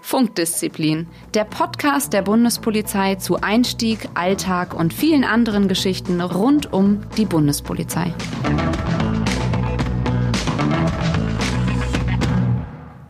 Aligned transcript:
Funkdisziplin, 0.00 1.06
der 1.34 1.44
Podcast 1.44 2.12
der 2.12 2.22
Bundespolizei 2.22 3.16
zu 3.16 3.40
Einstieg, 3.40 4.08
Alltag 4.14 4.74
und 4.74 4.94
vielen 4.94 5.24
anderen 5.24 5.68
Geschichten 5.68 6.20
rund 6.20 6.72
um 6.72 7.02
die 7.16 7.26
Bundespolizei. 7.26 8.14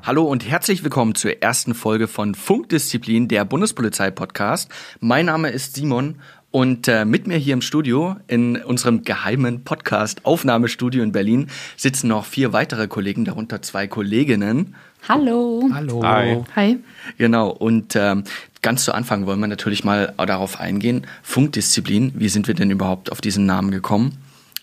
Hallo 0.08 0.24
und 0.24 0.48
herzlich 0.48 0.82
willkommen 0.82 1.14
zur 1.14 1.42
ersten 1.42 1.74
Folge 1.74 2.08
von 2.08 2.34
Funkdisziplin, 2.34 3.28
der 3.28 3.44
Bundespolizei-Podcast. 3.44 4.70
Mein 5.00 5.26
Name 5.26 5.50
ist 5.50 5.74
Simon 5.74 6.22
und 6.58 6.88
äh, 6.88 7.04
mit 7.04 7.28
mir 7.28 7.36
hier 7.36 7.54
im 7.54 7.62
Studio, 7.62 8.16
in 8.26 8.56
unserem 8.56 9.04
geheimen 9.04 9.62
Podcast-Aufnahmestudio 9.62 11.04
in 11.04 11.12
Berlin, 11.12 11.46
sitzen 11.76 12.08
noch 12.08 12.24
vier 12.24 12.52
weitere 12.52 12.88
Kollegen, 12.88 13.24
darunter 13.24 13.62
zwei 13.62 13.86
Kolleginnen. 13.86 14.74
Hallo. 15.08 15.70
Hallo. 15.72 16.02
Hi. 16.02 16.42
Hi. 16.56 16.78
Genau, 17.16 17.50
und 17.50 17.94
ähm, 17.94 18.24
ganz 18.60 18.84
zu 18.84 18.92
Anfang 18.92 19.26
wollen 19.26 19.38
wir 19.38 19.46
natürlich 19.46 19.84
mal 19.84 20.12
darauf 20.16 20.58
eingehen. 20.58 21.06
Funkdisziplin, 21.22 22.14
wie 22.16 22.28
sind 22.28 22.48
wir 22.48 22.56
denn 22.56 22.72
überhaupt 22.72 23.12
auf 23.12 23.20
diesen 23.20 23.46
Namen 23.46 23.70
gekommen? 23.70 24.18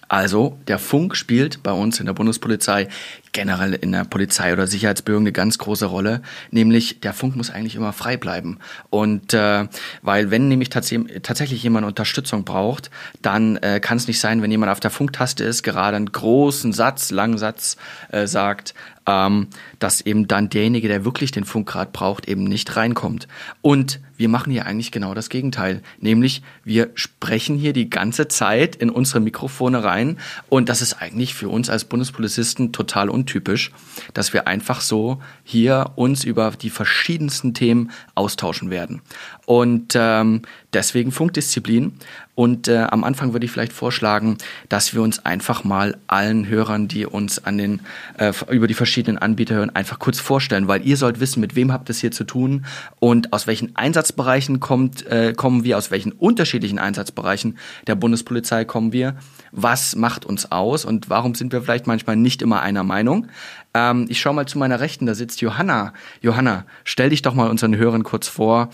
Also, 0.07 0.57
der 0.67 0.79
Funk 0.79 1.15
spielt 1.15 1.63
bei 1.63 1.71
uns 1.71 1.99
in 1.99 2.05
der 2.05 2.13
Bundespolizei 2.13 2.87
generell 3.35 3.73
in 3.73 3.91
der 3.91 4.05
Polizei 4.05 4.53
oder 4.53 4.65
Sicherheitsbehörden 4.65 5.25
eine 5.25 5.33
ganz 5.33 5.57
große 5.57 5.85
Rolle, 5.85 6.21
nämlich 6.51 7.01
der 7.01 7.11
Funk 7.11 7.35
muss 7.35 7.49
eigentlich 7.49 7.75
immer 7.75 7.91
frei 7.91 8.15
bleiben. 8.15 8.59
Und 8.89 9.33
äh, 9.33 9.67
weil 10.01 10.31
wenn 10.31 10.47
nämlich 10.47 10.69
tats 10.69 10.93
tatsächlich 11.21 11.61
jemand 11.61 11.85
Unterstützung 11.85 12.45
braucht, 12.45 12.89
dann 13.21 13.57
äh, 13.57 13.81
kann 13.81 13.97
es 13.97 14.07
nicht 14.07 14.19
sein, 14.21 14.41
wenn 14.41 14.51
jemand 14.51 14.71
auf 14.71 14.79
der 14.79 14.89
Funktaste 14.89 15.43
ist, 15.43 15.63
gerade 15.63 15.97
einen 15.97 16.11
großen 16.11 16.71
Satz, 16.71 17.11
langen 17.11 17.37
Satz 17.37 17.75
äh, 18.09 18.25
sagt, 18.25 18.73
ähm, 19.05 19.47
dass 19.79 20.01
eben 20.01 20.27
dann 20.27 20.49
derjenige, 20.49 20.87
der 20.87 21.03
wirklich 21.03 21.31
den 21.31 21.43
Funk 21.43 21.67
gerade 21.67 21.91
braucht, 21.91 22.29
eben 22.29 22.45
nicht 22.45 22.75
reinkommt. 22.77 23.27
Und 23.61 23.99
wir 24.17 24.29
machen 24.29 24.51
hier 24.51 24.65
eigentlich 24.65 24.91
genau 24.91 25.13
das 25.13 25.29
Gegenteil, 25.29 25.81
nämlich 25.99 26.41
wir 26.63 26.89
sprechen 26.95 27.57
hier 27.57 27.73
die 27.73 27.89
ganze 27.89 28.27
Zeit 28.27 28.75
in 28.75 28.89
unsere 28.89 29.19
Mikrofone 29.19 29.83
rein 29.83 30.17
und 30.49 30.69
das 30.69 30.81
ist 30.81 31.01
eigentlich 31.01 31.33
für 31.33 31.49
uns 31.49 31.69
als 31.69 31.85
Bundespolizisten 31.85 32.71
total 32.71 33.09
untypisch, 33.09 33.71
dass 34.13 34.33
wir 34.33 34.47
einfach 34.47 34.81
so 34.81 35.21
hier 35.43 35.91
uns 35.95 36.23
über 36.23 36.51
die 36.51 36.69
verschiedensten 36.69 37.53
Themen 37.53 37.91
austauschen 38.15 38.69
werden. 38.69 39.01
Und 39.45 39.93
ähm, 39.95 40.41
deswegen 40.73 41.11
Funkdisziplin. 41.11 41.93
Und 42.33 42.67
äh, 42.67 42.79
am 42.89 43.03
Anfang 43.05 43.31
würde 43.31 43.45
ich 43.45 43.51
vielleicht 43.51 43.71
vorschlagen, 43.71 44.37
dass 44.67 44.93
wir 44.93 45.01
uns 45.01 45.25
einfach 45.25 45.63
mal 45.63 45.97
allen 46.07 46.47
Hörern, 46.47 46.87
die 46.89 47.05
uns 47.05 47.45
an 47.45 47.57
den 47.57 47.79
äh, 48.17 48.33
über 48.51 48.67
die 48.67 48.73
verschiedenen 48.73 49.17
Anbieter 49.17 49.55
hören, 49.55 49.73
einfach 49.73 49.99
kurz 49.99 50.19
vorstellen, 50.19 50.67
weil 50.67 50.85
ihr 50.85 50.97
sollt 50.97 51.21
wissen, 51.21 51.39
mit 51.39 51.55
wem 51.55 51.71
habt 51.71 51.89
es 51.89 51.99
hier 51.99 52.11
zu 52.11 52.25
tun 52.25 52.65
und 52.99 53.31
aus 53.31 53.47
welchen 53.47 53.75
Einsatzbereichen 54.05 54.59
kommt, 54.59 55.05
äh, 55.07 55.33
kommen 55.33 55.63
wir, 55.63 55.79
aus 55.79 55.89
welchen 55.89 56.11
unterschiedlichen 56.11 56.77
Einsatzbereichen 56.77 57.57
der 57.87 57.95
Bundespolizei 57.95 58.63
kommen 58.63 58.93
wir, 58.93 59.15
was 59.51 59.95
macht 59.95 60.25
uns 60.25 60.51
aus 60.51 60.85
und 60.85 61.09
warum 61.09 61.33
sind 61.33 61.51
wir 61.51 61.63
vielleicht 61.63 61.87
manchmal 61.87 62.15
nicht 62.15 62.43
immer 62.43 62.61
einer 62.61 62.83
Meinung. 62.83 63.27
Ähm, 63.73 64.05
ich 64.07 64.19
schaue 64.19 64.35
mal 64.35 64.45
zu 64.45 64.59
meiner 64.59 64.79
Rechten, 64.79 65.07
da 65.07 65.15
sitzt 65.15 65.41
Johanna. 65.41 65.93
Johanna, 66.21 66.65
stell 66.83 67.09
dich 67.09 67.23
doch 67.23 67.33
mal 67.33 67.49
unseren 67.49 67.75
Hörern 67.75 68.03
kurz 68.03 68.27
vor. 68.27 68.69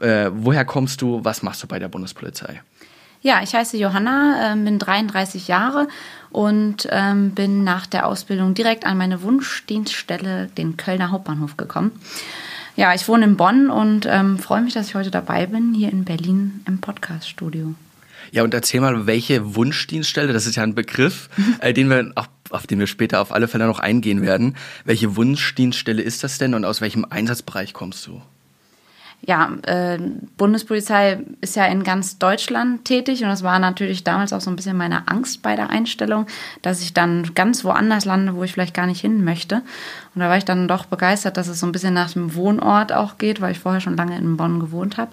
Äh, 0.00 0.30
woher 0.34 0.64
kommst 0.64 1.00
du? 1.02 1.20
Was 1.22 1.44
machst 1.44 1.62
du 1.62 1.68
bei 1.68 1.78
der 1.78 1.88
Bundespolizei? 1.88 2.60
Ja, 3.22 3.42
ich 3.42 3.54
heiße 3.54 3.76
Johanna, 3.76 4.54
äh, 4.54 4.56
bin 4.56 4.80
33 4.80 5.46
Jahre 5.46 5.86
und 6.30 6.88
ähm, 6.90 7.30
bin 7.30 7.62
nach 7.62 7.86
der 7.86 8.06
Ausbildung 8.06 8.54
direkt 8.54 8.84
an 8.84 8.98
meine 8.98 9.22
Wunschdienststelle, 9.22 10.48
den 10.48 10.76
Kölner 10.76 11.12
Hauptbahnhof, 11.12 11.56
gekommen. 11.56 11.92
Ja, 12.76 12.92
ich 12.92 13.06
wohne 13.06 13.24
in 13.24 13.36
Bonn 13.36 13.70
und 13.70 14.04
ähm, 14.10 14.38
freue 14.38 14.60
mich, 14.60 14.74
dass 14.74 14.88
ich 14.88 14.94
heute 14.96 15.12
dabei 15.12 15.46
bin, 15.46 15.74
hier 15.74 15.92
in 15.92 16.04
Berlin 16.04 16.60
im 16.66 16.80
Podcaststudio. 16.80 17.74
Ja, 18.32 18.42
und 18.42 18.52
erzähl 18.52 18.80
mal, 18.80 19.06
welche 19.06 19.54
Wunschdienststelle, 19.54 20.32
das 20.32 20.46
ist 20.46 20.56
ja 20.56 20.64
ein 20.64 20.74
Begriff, 20.74 21.28
äh, 21.60 21.72
den 21.72 21.88
wir 21.88 22.10
auch, 22.16 22.26
auf 22.50 22.66
den 22.66 22.80
wir 22.80 22.88
später 22.88 23.20
auf 23.20 23.32
alle 23.32 23.46
Fälle 23.46 23.66
noch 23.66 23.78
eingehen 23.78 24.22
werden. 24.22 24.56
Welche 24.84 25.14
Wunschdienststelle 25.14 26.02
ist 26.02 26.24
das 26.24 26.38
denn 26.38 26.54
und 26.54 26.64
aus 26.64 26.80
welchem 26.80 27.04
Einsatzbereich 27.08 27.74
kommst 27.74 28.06
du? 28.08 28.20
Ja, 29.26 29.52
äh, 29.62 29.98
Bundespolizei 30.36 31.24
ist 31.40 31.56
ja 31.56 31.64
in 31.66 31.82
ganz 31.82 32.18
Deutschland 32.18 32.84
tätig 32.84 33.22
und 33.22 33.28
das 33.28 33.42
war 33.42 33.58
natürlich 33.58 34.04
damals 34.04 34.32
auch 34.32 34.40
so 34.40 34.50
ein 34.50 34.56
bisschen 34.56 34.76
meine 34.76 35.08
Angst 35.08 35.42
bei 35.42 35.56
der 35.56 35.70
Einstellung, 35.70 36.26
dass 36.62 36.82
ich 36.82 36.92
dann 36.92 37.34
ganz 37.34 37.64
woanders 37.64 38.04
lande, 38.04 38.34
wo 38.34 38.44
ich 38.44 38.52
vielleicht 38.52 38.74
gar 38.74 38.86
nicht 38.86 39.00
hin 39.00 39.24
möchte. 39.24 39.62
Und 40.14 40.20
da 40.20 40.28
war 40.28 40.36
ich 40.36 40.44
dann 40.44 40.68
doch 40.68 40.84
begeistert, 40.86 41.36
dass 41.36 41.48
es 41.48 41.60
so 41.60 41.66
ein 41.66 41.72
bisschen 41.72 41.94
nach 41.94 42.12
dem 42.12 42.34
Wohnort 42.34 42.92
auch 42.92 43.16
geht, 43.16 43.40
weil 43.40 43.52
ich 43.52 43.58
vorher 43.58 43.80
schon 43.80 43.96
lange 43.96 44.18
in 44.18 44.36
Bonn 44.36 44.60
gewohnt 44.60 44.98
habe. 44.98 45.12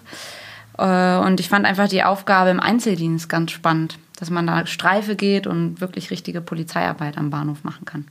Äh, 0.77 1.25
und 1.25 1.39
ich 1.39 1.47
fand 1.47 1.65
einfach 1.65 1.87
die 1.87 2.03
Aufgabe 2.03 2.49
im 2.49 2.59
Einzeldienst 2.59 3.29
ganz 3.29 3.51
spannend, 3.51 3.97
dass 4.19 4.29
man 4.29 4.45
da 4.45 4.65
Streife 4.65 5.15
geht 5.15 5.47
und 5.47 5.79
wirklich 5.79 6.11
richtige 6.11 6.41
Polizeiarbeit 6.41 7.17
am 7.17 7.29
Bahnhof 7.29 7.63
machen 7.63 7.85
kann. 7.85 8.07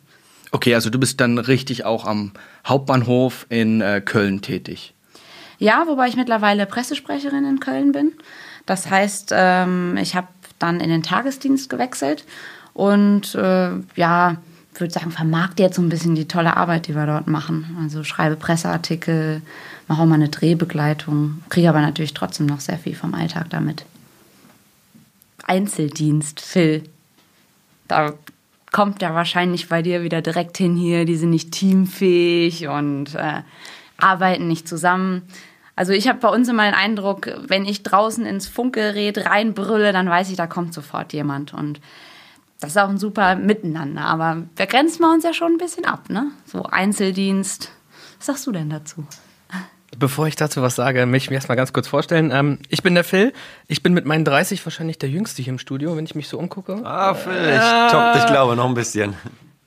Okay, 0.50 0.74
also 0.74 0.88
du 0.88 0.98
bist 0.98 1.20
dann 1.20 1.38
richtig 1.38 1.84
auch 1.84 2.06
am 2.06 2.32
Hauptbahnhof 2.66 3.46
in 3.50 3.82
äh, 3.82 4.00
Köln 4.00 4.40
tätig. 4.40 4.94
Ja, 5.60 5.84
wobei 5.86 6.08
ich 6.08 6.16
mittlerweile 6.16 6.66
Pressesprecherin 6.66 7.44
in 7.44 7.60
Köln 7.60 7.92
bin. 7.92 8.12
Das 8.66 8.90
heißt, 8.90 9.32
ähm, 9.32 9.96
ich 10.00 10.16
habe 10.16 10.26
dann 10.58 10.80
in 10.80 10.90
den 10.90 11.02
Tagesdienst 11.02 11.70
gewechselt 11.70 12.24
und 12.72 13.34
äh, 13.34 13.72
ja, 13.94 14.36
würde 14.74 14.92
sagen, 14.92 15.10
vermarkte 15.10 15.62
jetzt 15.62 15.76
so 15.76 15.82
ein 15.82 15.90
bisschen 15.90 16.14
die 16.14 16.26
tolle 16.26 16.56
Arbeit, 16.56 16.88
die 16.88 16.94
wir 16.94 17.06
dort 17.06 17.26
machen. 17.26 17.76
Also 17.82 18.04
schreibe 18.04 18.36
Presseartikel, 18.36 19.42
mache 19.86 20.00
auch 20.00 20.06
mal 20.06 20.14
eine 20.14 20.30
Drehbegleitung, 20.30 21.42
kriege 21.50 21.68
aber 21.68 21.82
natürlich 21.82 22.14
trotzdem 22.14 22.46
noch 22.46 22.60
sehr 22.60 22.78
viel 22.78 22.94
vom 22.94 23.12
Alltag 23.14 23.50
damit. 23.50 23.84
Einzeldienst, 25.44 26.40
Phil. 26.40 26.84
Da 27.86 28.14
kommt 28.72 29.02
ja 29.02 29.14
wahrscheinlich 29.14 29.68
bei 29.68 29.82
dir 29.82 30.02
wieder 30.02 30.22
direkt 30.22 30.56
hin 30.56 30.76
hier, 30.76 31.04
die 31.04 31.16
sind 31.16 31.30
nicht 31.30 31.52
teamfähig 31.52 32.68
und 32.68 33.14
äh, 33.14 33.42
arbeiten 33.98 34.48
nicht 34.48 34.68
zusammen. 34.68 35.22
Also 35.80 35.94
ich 35.94 36.08
habe 36.08 36.18
bei 36.18 36.28
uns 36.28 36.46
immer 36.46 36.64
den 36.64 36.74
Eindruck, 36.74 37.30
wenn 37.48 37.64
ich 37.64 37.82
draußen 37.82 38.26
ins 38.26 38.46
Funkgerät 38.46 39.16
reinbrülle, 39.16 39.94
dann 39.94 40.10
weiß 40.10 40.28
ich, 40.28 40.36
da 40.36 40.46
kommt 40.46 40.74
sofort 40.74 41.14
jemand. 41.14 41.54
Und 41.54 41.80
das 42.60 42.72
ist 42.72 42.76
auch 42.76 42.90
ein 42.90 42.98
super 42.98 43.34
Miteinander. 43.34 44.02
Aber 44.02 44.42
wir 44.56 44.66
grenzen 44.66 45.00
wir 45.00 45.10
uns 45.10 45.24
ja 45.24 45.32
schon 45.32 45.52
ein 45.52 45.56
bisschen 45.56 45.86
ab, 45.86 46.10
ne? 46.10 46.32
So 46.44 46.64
Einzeldienst. 46.64 47.72
Was 48.18 48.26
sagst 48.26 48.46
du 48.46 48.52
denn 48.52 48.68
dazu? 48.68 49.06
Bevor 49.98 50.26
ich 50.26 50.36
dazu 50.36 50.60
was 50.60 50.76
sage, 50.76 51.06
möchte 51.06 51.24
ich 51.24 51.30
mich 51.30 51.36
erstmal 51.36 51.56
ganz 51.56 51.72
kurz 51.72 51.88
vorstellen. 51.88 52.30
Ähm, 52.30 52.58
ich 52.68 52.82
bin 52.82 52.94
der 52.94 53.02
Phil. 53.02 53.32
Ich 53.66 53.82
bin 53.82 53.94
mit 53.94 54.04
meinen 54.04 54.26
30 54.26 54.66
wahrscheinlich 54.66 54.98
der 54.98 55.08
Jüngste 55.08 55.40
hier 55.40 55.54
im 55.54 55.58
Studio, 55.58 55.96
wenn 55.96 56.04
ich 56.04 56.14
mich 56.14 56.28
so 56.28 56.38
umgucke. 56.38 56.82
Ah, 56.84 57.14
Phil, 57.14 57.32
ich 57.32 57.90
top, 57.90 58.16
ich 58.16 58.26
glaube, 58.26 58.54
noch 58.54 58.66
ein 58.66 58.74
bisschen. 58.74 59.14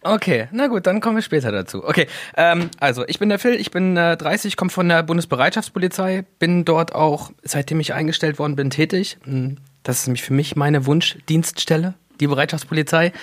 Okay, 0.04 0.50
na 0.52 0.68
gut, 0.68 0.86
dann 0.86 1.00
kommen 1.00 1.16
wir 1.16 1.22
später 1.22 1.52
dazu. 1.52 1.86
Okay, 1.86 2.08
ähm, 2.36 2.70
also 2.80 3.06
ich 3.08 3.20
bin 3.20 3.30
der 3.30 3.40
Phil, 3.40 3.56
ich 3.56 3.72
bin 3.72 3.96
äh, 3.96 4.18
30, 4.18 4.58
komme 4.58 4.70
von 4.70 4.90
der 4.90 5.02
Bundesbereitschaftspolizei, 5.04 6.26
bin 6.40 6.66
dort 6.66 6.94
auch, 6.94 7.32
seitdem 7.44 7.80
ich 7.80 7.94
eingestellt 7.94 8.38
worden 8.38 8.56
bin, 8.58 8.70
tätig. 8.70 9.18
Hm, 9.24 9.58
das 9.84 10.00
ist 10.00 10.08
nämlich 10.08 10.24
für 10.24 10.34
mich 10.34 10.56
meine 10.58 10.86
Wunschdienststelle, 10.86 11.94
die 12.20 12.28
Bereitschaftspolizei. 12.28 13.14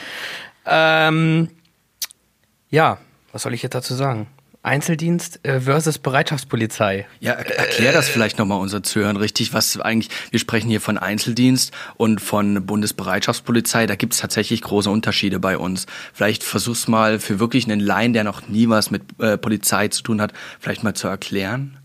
Ähm, 0.65 1.51
ja, 2.71 2.99
was 3.33 3.43
soll 3.43 3.53
ich 3.55 3.63
jetzt 3.63 3.75
dazu 3.75 3.95
sagen? 3.95 4.27
Einzeldienst 4.63 5.41
äh, 5.43 5.61
versus 5.61 5.99
Bereitschaftspolizei. 5.99 7.07
Ja, 7.21 7.33
erklär 7.33 7.93
das 7.93 8.09
vielleicht 8.09 8.39
nochmal 8.39 8.61
unseren 8.61 8.85
Zuhörern 8.85 9.17
richtig, 9.17 9.55
was 9.55 9.81
eigentlich, 9.81 10.11
wir 10.31 10.39
sprechen 10.39 10.69
hier 10.69 10.83
von 10.83 10.99
Einzeldienst 10.99 11.73
und 11.97 12.21
von 12.21 12.67
Bundesbereitschaftspolizei, 12.67 13.87
da 13.87 13.95
gibt 13.95 14.13
es 14.13 14.21
tatsächlich 14.21 14.61
große 14.61 14.91
Unterschiede 14.91 15.41
bei 15.41 15.57
uns. 15.57 15.87
Vielleicht 16.13 16.45
versuch's 16.45 16.89
mal 16.89 17.19
für 17.19 17.41
wirklich 17.41 17.65
einen 17.65 17.81
Laien, 17.81 18.13
der 18.13 18.25
noch 18.25 18.49
nie 18.49 18.69
was 18.69 18.91
mit 18.91 19.03
äh, 19.19 19.39
Polizei 19.39 19.89
zu 19.89 20.03
tun 20.03 20.21
hat, 20.21 20.35
vielleicht 20.59 20.83
mal 20.83 20.95
zu 20.95 21.09
erklären. 21.09 21.80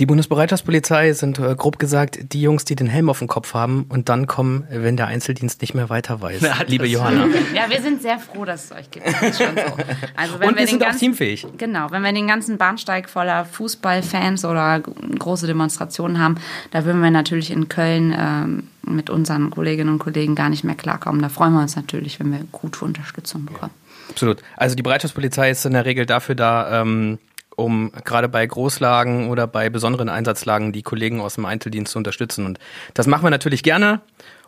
Die 0.00 0.06
Bundesbereitschaftspolizei 0.06 1.12
sind 1.12 1.40
äh, 1.40 1.56
grob 1.56 1.80
gesagt 1.80 2.32
die 2.32 2.40
Jungs, 2.40 2.64
die 2.64 2.76
den 2.76 2.86
Helm 2.86 3.10
auf 3.10 3.18
dem 3.18 3.26
Kopf 3.26 3.52
haben 3.54 3.86
und 3.88 4.08
dann 4.08 4.28
kommen, 4.28 4.64
wenn 4.70 4.96
der 4.96 5.08
Einzeldienst 5.08 5.60
nicht 5.60 5.74
mehr 5.74 5.90
weiter 5.90 6.20
weiß. 6.20 6.40
Na, 6.42 6.62
liebe 6.68 6.86
Johanna. 6.86 7.26
Ja, 7.52 7.68
wir 7.68 7.82
sind 7.82 8.00
sehr 8.00 8.20
froh, 8.20 8.44
dass 8.44 8.66
es 8.66 8.72
euch 8.72 8.90
gibt. 8.92 9.06
Das 9.06 9.20
ist 9.22 9.42
schon 9.42 9.56
so. 9.56 9.84
Also, 10.14 10.38
wenn 10.38 10.50
und 10.50 10.54
wir, 10.54 10.60
wir 10.60 10.66
sind 10.68 10.78
ganzen, 10.78 10.96
auch 10.96 11.00
teamfähig. 11.00 11.46
Genau, 11.58 11.90
wenn 11.90 12.02
wir 12.02 12.12
den 12.12 12.28
ganzen 12.28 12.58
Bahnsteig 12.58 13.08
voller 13.08 13.44
Fußballfans 13.44 14.44
oder 14.44 14.80
große 14.80 15.48
Demonstrationen 15.48 16.20
haben, 16.20 16.36
da 16.70 16.84
würden 16.84 17.02
wir 17.02 17.10
natürlich 17.10 17.50
in 17.50 17.68
Köln 17.68 18.14
ähm, 18.16 18.68
mit 18.82 19.10
unseren 19.10 19.50
Kolleginnen 19.50 19.90
und 19.90 19.98
Kollegen 19.98 20.36
gar 20.36 20.48
nicht 20.48 20.62
mehr 20.62 20.76
klarkommen. 20.76 21.20
Da 21.22 21.28
freuen 21.28 21.52
wir 21.54 21.60
uns 21.60 21.74
natürlich, 21.74 22.20
wenn 22.20 22.30
wir 22.30 22.40
gute 22.52 22.84
Unterstützung 22.84 23.46
bekommen. 23.46 23.72
Absolut. 24.10 24.38
Also 24.56 24.76
die 24.76 24.82
Bereitschaftspolizei 24.82 25.50
ist 25.50 25.66
in 25.66 25.72
der 25.72 25.84
Regel 25.84 26.06
dafür 26.06 26.34
da, 26.34 26.82
ähm, 26.82 27.18
um 27.58 27.90
gerade 28.04 28.28
bei 28.28 28.46
Großlagen 28.46 29.28
oder 29.30 29.48
bei 29.48 29.68
besonderen 29.68 30.08
Einsatzlagen 30.08 30.72
die 30.72 30.82
Kollegen 30.82 31.20
aus 31.20 31.34
dem 31.34 31.44
Einzeldienst 31.44 31.92
zu 31.92 31.98
unterstützen. 31.98 32.46
Und 32.46 32.60
das 32.94 33.08
machen 33.08 33.24
wir 33.24 33.30
natürlich 33.30 33.64
gerne 33.64 34.00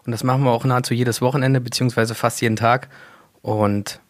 und 0.07 0.13
das 0.13 0.23
machen 0.23 0.45
wir 0.45 0.53
auch 0.53 0.65
nahezu 0.65 0.95
jedes 0.95 1.21
Wochenende 1.21 1.61
beziehungsweise 1.61 2.15
fast 2.15 2.41
jeden 2.41 2.55
Tag. 2.55 2.89
Und 3.43 4.01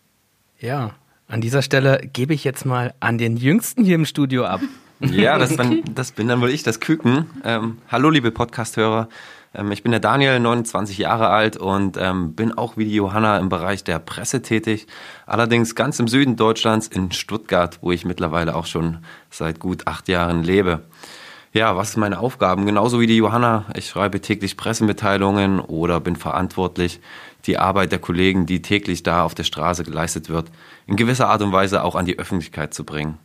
Ja, 0.58 0.91
an 1.29 1.41
dieser 1.41 1.62
Stelle 1.62 2.02
gebe 2.12 2.35
ich 2.35 2.44
jetzt 2.44 2.67
mal 2.67 2.93
an 3.00 3.17
den 3.17 3.38
Jüngsten 3.38 3.85
hier 3.85 3.94
im 3.94 4.05
Studio 4.05 4.44
ab. 4.44 4.61
Ja, 5.00 5.38
das, 5.38 5.56
dann, 5.56 5.82
das 5.94 6.12
bin 6.12 6.29
dann 6.29 6.43
wohl 6.43 6.50
ich, 6.50 6.62
das 6.62 6.79
Küken. 6.79 7.25
Ähm, 7.43 7.79
hallo, 7.88 8.11
liebe 8.11 8.31
Podcast-Hörer. 8.31 9.08
Ähm, 9.55 9.73
ich 9.73 9.82
bin 9.82 9.93
der 9.93 10.00
Daniel, 10.00 10.38
29 10.41 10.99
Jahre 10.99 11.29
alt 11.29 11.56
und 11.56 11.97
ähm, 11.99 12.35
bin 12.35 12.56
auch 12.56 12.76
wie 12.76 12.85
die 12.85 12.94
Johanna 12.94 13.38
im 13.38 13.49
Bereich 13.49 13.85
der 13.85 13.99
Presse 13.99 14.43
tätig. 14.43 14.87
Allerdings 15.26 15.75
ganz 15.75 15.99
im 15.99 16.08
Süden 16.08 16.37
Deutschlands 16.37 16.87
in 16.87 17.12
Stuttgart, 17.12 17.79
wo 17.82 17.93
ich 17.93 18.05
mittlerweile 18.05 18.55
auch 18.55 18.67
schon 18.67 18.99
seit 19.31 19.61
gut 19.61 19.87
acht 19.87 20.08
Jahren 20.08 20.43
lebe. 20.43 20.82
Ja, 21.52 21.76
was 21.76 21.93
sind 21.93 22.00
meine 22.00 22.20
Aufgaben? 22.20 22.64
Genauso 22.64 23.00
wie 23.00 23.08
die 23.08 23.17
Johanna. 23.17 23.64
Ich 23.75 23.88
schreibe 23.88 24.20
täglich 24.20 24.56
Pressemitteilungen 24.56 25.58
oder 25.58 25.99
bin 25.99 26.14
verantwortlich, 26.14 27.00
die 27.46 27.58
Arbeit 27.58 27.91
der 27.91 27.99
Kollegen, 27.99 28.46
die 28.46 28.62
täglich 28.62 29.03
da 29.03 29.25
auf 29.25 29.35
der 29.35 29.43
Straße 29.43 29.82
geleistet 29.82 30.29
wird, 30.29 30.50
in 30.87 30.94
gewisser 30.94 31.29
Art 31.29 31.43
und 31.43 31.50
Weise 31.50 31.82
auch 31.82 31.96
an 31.96 32.05
die 32.05 32.19
Öffentlichkeit 32.19 32.73
zu 32.73 32.85
bringen. 32.85 33.19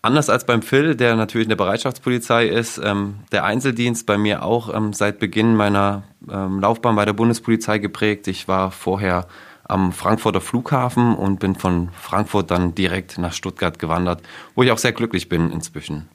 Anders 0.00 0.30
als 0.30 0.46
beim 0.46 0.62
Phil, 0.62 0.94
der 0.94 1.16
natürlich 1.16 1.46
in 1.46 1.50
der 1.50 1.56
Bereitschaftspolizei 1.56 2.46
ist, 2.46 2.80
ähm, 2.82 3.16
der 3.32 3.44
Einzeldienst 3.44 4.06
bei 4.06 4.16
mir 4.16 4.44
auch 4.44 4.72
ähm, 4.72 4.92
seit 4.92 5.18
Beginn 5.18 5.56
meiner 5.56 6.04
ähm, 6.30 6.60
Laufbahn 6.60 6.94
bei 6.94 7.04
der 7.04 7.14
Bundespolizei 7.14 7.78
geprägt. 7.78 8.28
Ich 8.28 8.46
war 8.46 8.70
vorher 8.70 9.26
am 9.64 9.92
Frankfurter 9.92 10.40
Flughafen 10.40 11.14
und 11.14 11.40
bin 11.40 11.56
von 11.56 11.90
Frankfurt 11.92 12.50
dann 12.50 12.74
direkt 12.74 13.18
nach 13.18 13.32
Stuttgart 13.32 13.78
gewandert, 13.78 14.22
wo 14.54 14.62
ich 14.62 14.70
auch 14.70 14.78
sehr 14.78 14.92
glücklich 14.92 15.28
bin 15.28 15.50
inzwischen. 15.50 16.08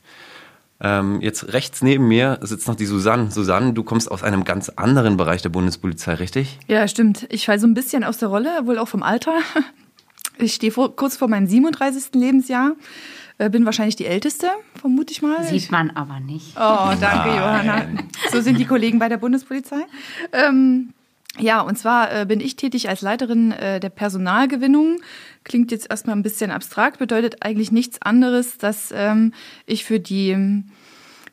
Ähm, 0.79 1.21
jetzt 1.21 1.53
rechts 1.53 1.81
neben 1.81 2.07
mir 2.07 2.39
sitzt 2.41 2.67
noch 2.67 2.75
die 2.75 2.85
Susanne. 2.85 3.31
Susanne, 3.31 3.73
du 3.73 3.83
kommst 3.83 4.09
aus 4.09 4.23
einem 4.23 4.43
ganz 4.43 4.69
anderen 4.69 5.17
Bereich 5.17 5.41
der 5.41 5.49
Bundespolizei, 5.49 6.15
richtig? 6.15 6.57
Ja, 6.67 6.87
stimmt. 6.87 7.27
Ich 7.29 7.45
falle 7.45 7.59
so 7.59 7.67
ein 7.67 7.73
bisschen 7.73 8.03
aus 8.03 8.17
der 8.17 8.29
Rolle, 8.29 8.49
wohl 8.63 8.79
auch 8.79 8.87
vom 8.87 9.03
Alter. 9.03 9.33
Ich 10.37 10.53
stehe 10.55 10.71
vor, 10.71 10.95
kurz 10.95 11.17
vor 11.17 11.27
meinem 11.27 11.47
37. 11.47 12.15
Lebensjahr. 12.15 12.73
Äh, 13.37 13.49
bin 13.49 13.65
wahrscheinlich 13.65 13.95
die 13.95 14.05
Älteste, 14.05 14.47
vermute 14.79 15.11
ich 15.11 15.21
mal. 15.21 15.43
Sieht 15.43 15.71
man 15.71 15.89
aber 15.91 16.19
nicht. 16.19 16.55
Oh, 16.55 16.93
danke, 16.99 17.29
Johanna. 17.29 17.85
So 18.31 18.41
sind 18.41 18.59
die 18.59 18.65
Kollegen 18.65 18.99
bei 18.99 19.09
der 19.09 19.17
Bundespolizei. 19.17 19.85
Ähm, 20.31 20.93
ja, 21.39 21.61
und 21.61 21.77
zwar 21.77 22.13
äh, 22.13 22.25
bin 22.25 22.39
ich 22.39 22.55
tätig 22.55 22.89
als 22.89 23.01
Leiterin 23.01 23.51
äh, 23.51 23.79
der 23.79 23.89
Personalgewinnung. 23.89 24.97
Klingt 25.43 25.71
jetzt 25.71 25.89
erstmal 25.89 26.15
ein 26.15 26.21
bisschen 26.21 26.51
abstrakt, 26.51 26.99
bedeutet 26.99 27.43
eigentlich 27.43 27.71
nichts 27.71 28.01
anderes, 28.01 28.59
dass 28.59 28.93
ähm, 28.95 29.33
ich 29.65 29.83
für 29.83 29.99
die 29.99 30.29
ähm, 30.29 30.65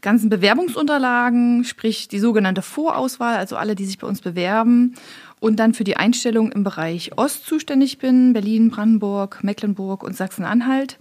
ganzen 0.00 0.30
Bewerbungsunterlagen, 0.30 1.64
sprich 1.64 2.08
die 2.08 2.18
sogenannte 2.18 2.62
Vorauswahl, 2.62 3.36
also 3.36 3.56
alle, 3.56 3.74
die 3.74 3.84
sich 3.84 3.98
bei 3.98 4.06
uns 4.06 4.22
bewerben, 4.22 4.94
und 5.40 5.56
dann 5.56 5.74
für 5.74 5.84
die 5.84 5.96
Einstellung 5.96 6.52
im 6.52 6.62
Bereich 6.62 7.18
Ost 7.18 7.46
zuständig 7.46 7.98
bin, 7.98 8.32
Berlin, 8.32 8.70
Brandenburg, 8.70 9.42
Mecklenburg 9.42 10.02
und 10.04 10.16
Sachsen-Anhalt. 10.16 10.98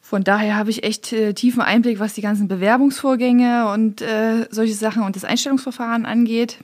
Von 0.00 0.24
daher 0.24 0.56
habe 0.56 0.70
ich 0.70 0.82
echt 0.82 1.12
äh, 1.12 1.34
tiefen 1.34 1.60
Einblick, 1.60 2.00
was 2.00 2.14
die 2.14 2.22
ganzen 2.22 2.48
Bewerbungsvorgänge 2.48 3.70
und 3.72 4.00
äh, 4.02 4.46
solche 4.50 4.74
Sachen 4.74 5.02
und 5.02 5.14
das 5.14 5.24
Einstellungsverfahren 5.24 6.06
angeht. 6.06 6.58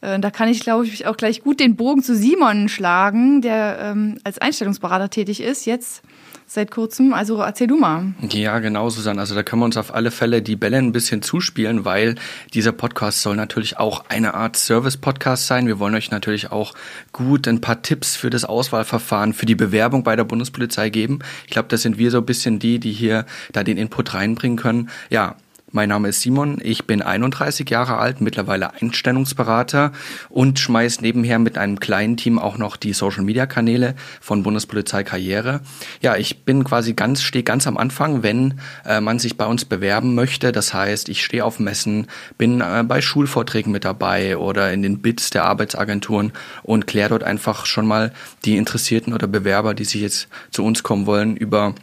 Äh, 0.00 0.18
da 0.18 0.30
kann 0.30 0.48
ich, 0.48 0.60
glaube 0.60 0.86
ich, 0.86 1.06
auch 1.06 1.16
gleich 1.16 1.42
gut 1.42 1.60
den 1.60 1.76
Bogen 1.76 2.02
zu 2.02 2.14
Simon 2.14 2.68
schlagen, 2.68 3.42
der 3.42 3.78
ähm, 3.82 4.18
als 4.24 4.38
Einstellungsberater 4.38 5.10
tätig 5.10 5.42
ist, 5.42 5.66
jetzt 5.66 6.02
seit 6.52 6.72
kurzem. 6.72 7.12
Also 7.12 7.40
erzähl 7.40 7.68
du 7.68 7.76
mal. 7.76 8.12
Ja, 8.28 8.58
genau, 8.58 8.90
Susanne. 8.90 9.20
Also 9.20 9.36
da 9.36 9.44
können 9.44 9.62
wir 9.62 9.66
uns 9.66 9.76
auf 9.76 9.94
alle 9.94 10.10
Fälle 10.10 10.42
die 10.42 10.56
Bälle 10.56 10.78
ein 10.78 10.90
bisschen 10.90 11.22
zuspielen, 11.22 11.84
weil 11.84 12.16
dieser 12.54 12.72
Podcast 12.72 13.22
soll 13.22 13.36
natürlich 13.36 13.78
auch 13.78 14.04
eine 14.08 14.34
Art 14.34 14.56
Service-Podcast 14.56 15.46
sein. 15.46 15.68
Wir 15.68 15.78
wollen 15.78 15.94
euch 15.94 16.10
natürlich 16.10 16.50
auch 16.50 16.74
gut 17.12 17.46
ein 17.46 17.60
paar 17.60 17.82
Tipps 17.82 18.16
für 18.16 18.30
das 18.30 18.44
Auswahlverfahren, 18.44 19.32
für 19.32 19.46
die 19.46 19.54
Bewerbung 19.54 20.02
bei 20.02 20.16
der 20.16 20.24
Bundespolizei 20.24 20.90
geben. 20.90 21.20
Ich 21.44 21.52
glaube, 21.52 21.68
das 21.68 21.82
sind 21.82 21.98
wir 21.98 22.10
so 22.10 22.18
ein 22.18 22.26
bisschen 22.26 22.58
die, 22.58 22.80
die 22.80 22.92
hier 22.92 23.26
da 23.52 23.62
den 23.62 23.76
Input 23.76 24.14
reinbringen 24.14 24.58
können. 24.58 24.90
Ja, 25.08 25.36
mein 25.72 25.88
Name 25.88 26.08
ist 26.08 26.22
Simon, 26.22 26.58
ich 26.62 26.86
bin 26.86 27.02
31 27.02 27.68
Jahre 27.70 27.98
alt, 27.98 28.20
mittlerweile 28.20 28.74
Einstellungsberater 28.74 29.92
und 30.28 30.58
schmeiß 30.58 31.00
nebenher 31.00 31.38
mit 31.38 31.58
einem 31.58 31.78
kleinen 31.78 32.16
Team 32.16 32.38
auch 32.38 32.58
noch 32.58 32.76
die 32.76 32.92
Social 32.92 33.22
Media 33.22 33.46
Kanäle 33.46 33.94
von 34.20 34.42
Bundespolizei 34.42 35.04
Karriere. 35.04 35.60
Ja, 36.00 36.16
ich 36.16 36.44
bin 36.44 36.64
quasi 36.64 36.94
ganz, 36.94 37.22
stehe 37.22 37.44
ganz 37.44 37.66
am 37.66 37.76
Anfang, 37.76 38.22
wenn 38.22 38.60
äh, 38.84 39.00
man 39.00 39.18
sich 39.18 39.36
bei 39.36 39.46
uns 39.46 39.64
bewerben 39.64 40.14
möchte. 40.14 40.52
Das 40.52 40.74
heißt, 40.74 41.08
ich 41.08 41.24
stehe 41.24 41.44
auf 41.44 41.60
Messen, 41.60 42.08
bin 42.36 42.60
äh, 42.60 42.82
bei 42.86 43.00
Schulvorträgen 43.00 43.72
mit 43.72 43.84
dabei 43.84 44.36
oder 44.36 44.72
in 44.72 44.82
den 44.82 45.00
Bits 45.00 45.30
der 45.30 45.44
Arbeitsagenturen 45.44 46.32
und 46.62 46.86
kläre 46.86 47.10
dort 47.10 47.24
einfach 47.24 47.66
schon 47.66 47.86
mal 47.86 48.12
die 48.44 48.56
Interessierten 48.56 49.12
oder 49.12 49.26
Bewerber, 49.26 49.74
die 49.74 49.84
sich 49.84 50.00
jetzt 50.00 50.28
zu 50.50 50.64
uns 50.64 50.82
kommen 50.82 51.06
wollen, 51.06 51.36
über 51.36 51.74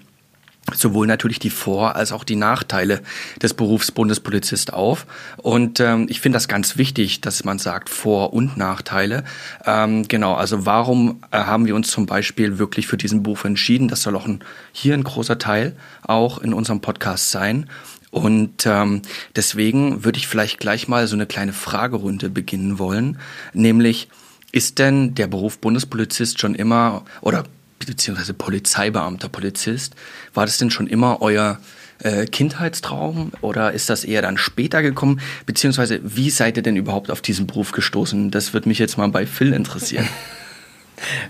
sowohl 0.74 1.08
natürlich 1.08 1.40
die 1.40 1.50
Vor- 1.50 1.96
als 1.96 2.12
auch 2.12 2.24
die 2.24 2.36
Nachteile 2.36 3.02
des 3.42 3.54
Berufs 3.54 3.92
Bundespolizist 3.92 4.74
auf. 4.74 5.06
Und 5.38 5.80
ähm, 5.80 6.08
ich 6.10 6.20
finde 6.20 6.36
das 6.36 6.48
ganz 6.48 6.78
wichtig, 6.78 7.22
dass 7.22 7.44
man 7.44 7.60
sagt 7.60 7.90
Vor- 7.90 8.34
und 8.34 8.58
Nachteile. 8.58 9.24
Ähm, 9.66 10.08
genau, 10.08 10.34
also 10.34 10.66
warum 10.66 11.22
äh, 11.32 11.38
haben 11.38 11.66
wir 11.66 11.76
uns 11.76 11.90
zum 11.90 12.06
Beispiel 12.06 12.60
wirklich 12.60 12.88
für 12.88 12.98
diesen 12.98 13.24
Beruf 13.24 13.46
entschieden? 13.46 13.88
Das 13.88 14.02
soll 14.02 14.16
auch 14.16 14.26
ein, 14.26 14.42
hier 14.72 14.94
ein 14.94 15.04
großer 15.04 15.38
Teil 15.38 15.76
auch 16.04 16.40
in 16.40 16.54
unserem 16.54 16.82
Podcast 16.82 17.32
sein. 17.32 17.70
Und 18.12 18.66
ähm, 18.66 19.02
deswegen 19.36 20.04
würde 20.04 20.18
ich 20.18 20.28
vielleicht 20.28 20.60
gleich 20.60 20.88
mal 20.88 21.08
so 21.08 21.16
eine 21.16 21.28
kleine 21.28 21.54
Fragerunde 21.54 22.30
beginnen 22.30 22.80
wollen, 22.80 23.20
nämlich 23.54 24.10
ist 24.54 24.80
denn 24.80 25.14
der 25.14 25.28
Beruf 25.28 25.60
Bundespolizist 25.60 26.40
schon 26.40 26.56
immer 26.56 27.04
oder 27.22 27.44
beziehungsweise 27.80 28.34
Polizeibeamter, 28.34 29.30
Polizist. 29.30 29.96
War 30.34 30.46
das 30.46 30.58
denn 30.58 30.72
schon 30.72 30.88
immer 30.88 31.22
euer 31.22 31.60
äh, 32.00 32.26
Kindheitstraum 32.26 33.32
oder 33.42 33.72
ist 33.72 33.90
das 33.90 34.04
eher 34.04 34.22
dann 34.22 34.38
später 34.38 34.82
gekommen? 34.82 35.20
Beziehungsweise 35.46 36.00
wie 36.04 36.30
seid 36.30 36.58
ihr 36.58 36.64
denn 36.64 36.76
überhaupt 36.76 37.12
auf 37.12 37.22
diesen 37.22 37.48
Beruf 37.48 37.72
gestoßen? 37.72 38.32
Das 38.32 38.54
würde 38.54 38.70
mich 38.70 38.80
jetzt 38.80 38.98
mal 38.98 39.08
bei 39.10 39.26
Phil 39.26 39.54
interessieren. 39.54 40.08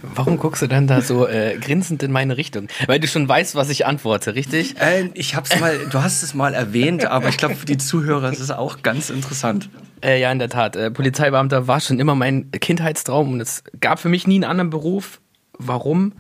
Warum 0.02 0.38
guckst 0.38 0.62
du 0.62 0.68
dann 0.68 0.88
da 0.88 1.02
so 1.02 1.28
äh, 1.28 1.58
grinsend 1.60 2.02
in 2.02 2.12
meine 2.12 2.38
Richtung? 2.38 2.68
Weil 2.86 3.00
du 3.00 3.08
schon 3.08 3.28
weißt, 3.28 3.56
was 3.56 3.70
ich 3.70 3.86
antworte, 3.86 4.34
richtig? 4.34 4.80
Äh, 4.80 5.10
ich 5.14 5.36
hab's 5.36 5.60
mal, 5.60 5.78
du 5.92 6.02
hast 6.02 6.24
es 6.24 6.34
mal 6.34 6.54
erwähnt, 6.54 7.06
aber 7.06 7.28
ich 7.30 7.38
glaube 7.38 7.56
für 7.56 7.66
die 7.66 7.78
Zuhörer 7.78 8.32
ist 8.32 8.40
es 8.40 8.50
auch 8.50 8.82
ganz 8.82 9.10
interessant. 9.10 9.70
Äh, 10.02 10.22
ja, 10.22 10.32
in 10.32 10.40
der 10.40 10.50
Tat. 10.50 10.76
Äh, 10.76 10.92
Polizeibeamter 10.92 11.68
war 11.68 11.82
schon 11.82 12.00
immer 12.00 12.16
mein 12.16 12.50
Kindheitstraum 12.52 13.34
und 13.34 13.42
es 13.42 13.64
gab 13.80 14.00
für 14.00 14.10
mich 14.10 14.26
nie 14.26 14.36
einen 14.36 14.46
anderen 14.46 14.70
Beruf. 14.70 15.20
Warum? 15.58 16.14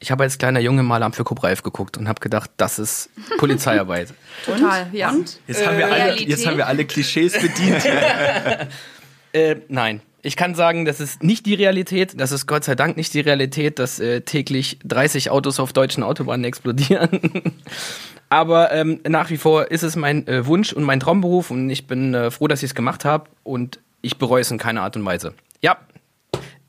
Ich 0.00 0.10
habe 0.10 0.22
als 0.22 0.38
kleiner 0.38 0.60
Junge 0.60 0.82
mal 0.82 1.02
am 1.02 1.12
für 1.12 1.24
Cobra 1.24 1.48
11 1.48 1.62
geguckt 1.62 1.96
und 1.96 2.08
habe 2.08 2.20
gedacht, 2.20 2.50
das 2.56 2.78
ist 2.78 3.10
Polizeiarbeit. 3.38 4.14
Total, 4.44 4.88
ja. 4.92 5.10
Und? 5.10 5.40
Jetzt, 5.46 5.66
haben 5.66 5.78
wir 5.78 5.90
alle, 5.90 6.20
jetzt 6.20 6.46
haben 6.46 6.56
wir 6.56 6.66
alle 6.66 6.84
Klischees 6.84 7.32
bedient. 7.32 7.84
äh, 9.32 9.56
nein. 9.68 10.00
Ich 10.22 10.36
kann 10.36 10.54
sagen, 10.54 10.84
das 10.84 11.00
ist 11.00 11.22
nicht 11.22 11.46
die 11.46 11.54
Realität. 11.54 12.20
Das 12.20 12.32
ist 12.32 12.46
Gott 12.46 12.64
sei 12.64 12.74
Dank 12.74 12.96
nicht 12.96 13.14
die 13.14 13.20
Realität, 13.20 13.78
dass 13.78 14.00
äh, 14.00 14.20
täglich 14.20 14.78
30 14.84 15.30
Autos 15.30 15.60
auf 15.60 15.72
deutschen 15.72 16.02
Autobahnen 16.02 16.44
explodieren. 16.44 17.20
Aber 18.28 18.72
ähm, 18.72 19.00
nach 19.08 19.30
wie 19.30 19.36
vor 19.36 19.70
ist 19.70 19.82
es 19.82 19.96
mein 19.96 20.26
äh, 20.26 20.44
Wunsch 20.46 20.72
und 20.72 20.82
mein 20.84 21.00
Traumberuf 21.00 21.50
und 21.50 21.70
ich 21.70 21.86
bin 21.86 22.14
äh, 22.14 22.30
froh, 22.30 22.46
dass 22.46 22.62
ich 22.62 22.70
es 22.70 22.74
gemacht 22.74 23.04
habe 23.04 23.30
und 23.42 23.78
ich 24.02 24.18
bereue 24.18 24.42
es 24.42 24.50
in 24.50 24.58
keiner 24.58 24.82
Art 24.82 24.96
und 24.96 25.04
Weise. 25.04 25.34
Ja, 25.62 25.78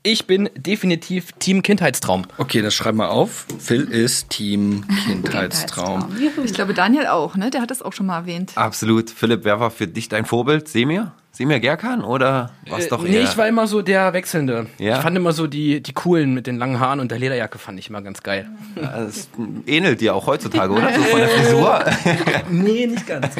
ich 0.02 0.26
bin 0.26 0.48
definitiv 0.56 1.32
Team 1.32 1.62
Kindheitstraum. 1.62 2.26
Okay, 2.38 2.62
das 2.62 2.74
schreiben 2.74 2.98
wir 2.98 3.10
auf. 3.10 3.46
Phil 3.58 3.82
ist 3.82 4.30
Team 4.30 4.84
Kindheitstraum. 5.04 6.16
Ich 6.44 6.54
glaube, 6.54 6.74
Daniel 6.74 7.06
auch, 7.06 7.36
ne? 7.36 7.50
Der 7.50 7.60
hat 7.60 7.70
das 7.70 7.82
auch 7.82 7.92
schon 7.92 8.06
mal 8.06 8.20
erwähnt. 8.20 8.52
Absolut. 8.54 9.10
Philipp, 9.10 9.44
wer 9.44 9.60
war 9.60 9.70
für 9.70 9.86
dich 9.86 10.08
dein 10.08 10.24
Vorbild? 10.24 10.68
Semir? 10.68 11.12
Semir 11.32 11.60
Gerkan 11.60 12.02
oder 12.02 12.50
was 12.68 12.88
doch 12.88 13.04
eher? 13.04 13.10
Nee, 13.10 13.20
ich 13.20 13.36
war 13.36 13.46
immer 13.46 13.66
so 13.66 13.82
der 13.82 14.12
Wechselnde. 14.12 14.66
Ja? 14.78 14.96
Ich 14.96 15.02
fand 15.02 15.16
immer 15.16 15.32
so 15.32 15.46
die, 15.46 15.80
die 15.80 15.92
coolen 15.92 16.34
mit 16.34 16.46
den 16.46 16.58
langen 16.58 16.80
Haaren 16.80 17.00
und 17.00 17.10
der 17.10 17.18
Lederjacke 17.18 17.58
fand 17.58 17.78
ich 17.78 17.88
immer 17.88 18.02
ganz 18.02 18.22
geil. 18.22 18.48
Das 18.74 19.28
ähnelt 19.66 20.00
dir 20.00 20.14
auch 20.14 20.26
heutzutage, 20.26 20.72
oder? 20.72 20.92
So 20.92 21.02
von 21.02 21.20
der 21.20 21.28
Frisur? 21.30 21.84
nee, 22.50 22.86
nicht 22.86 23.06
ganz. 23.06 23.36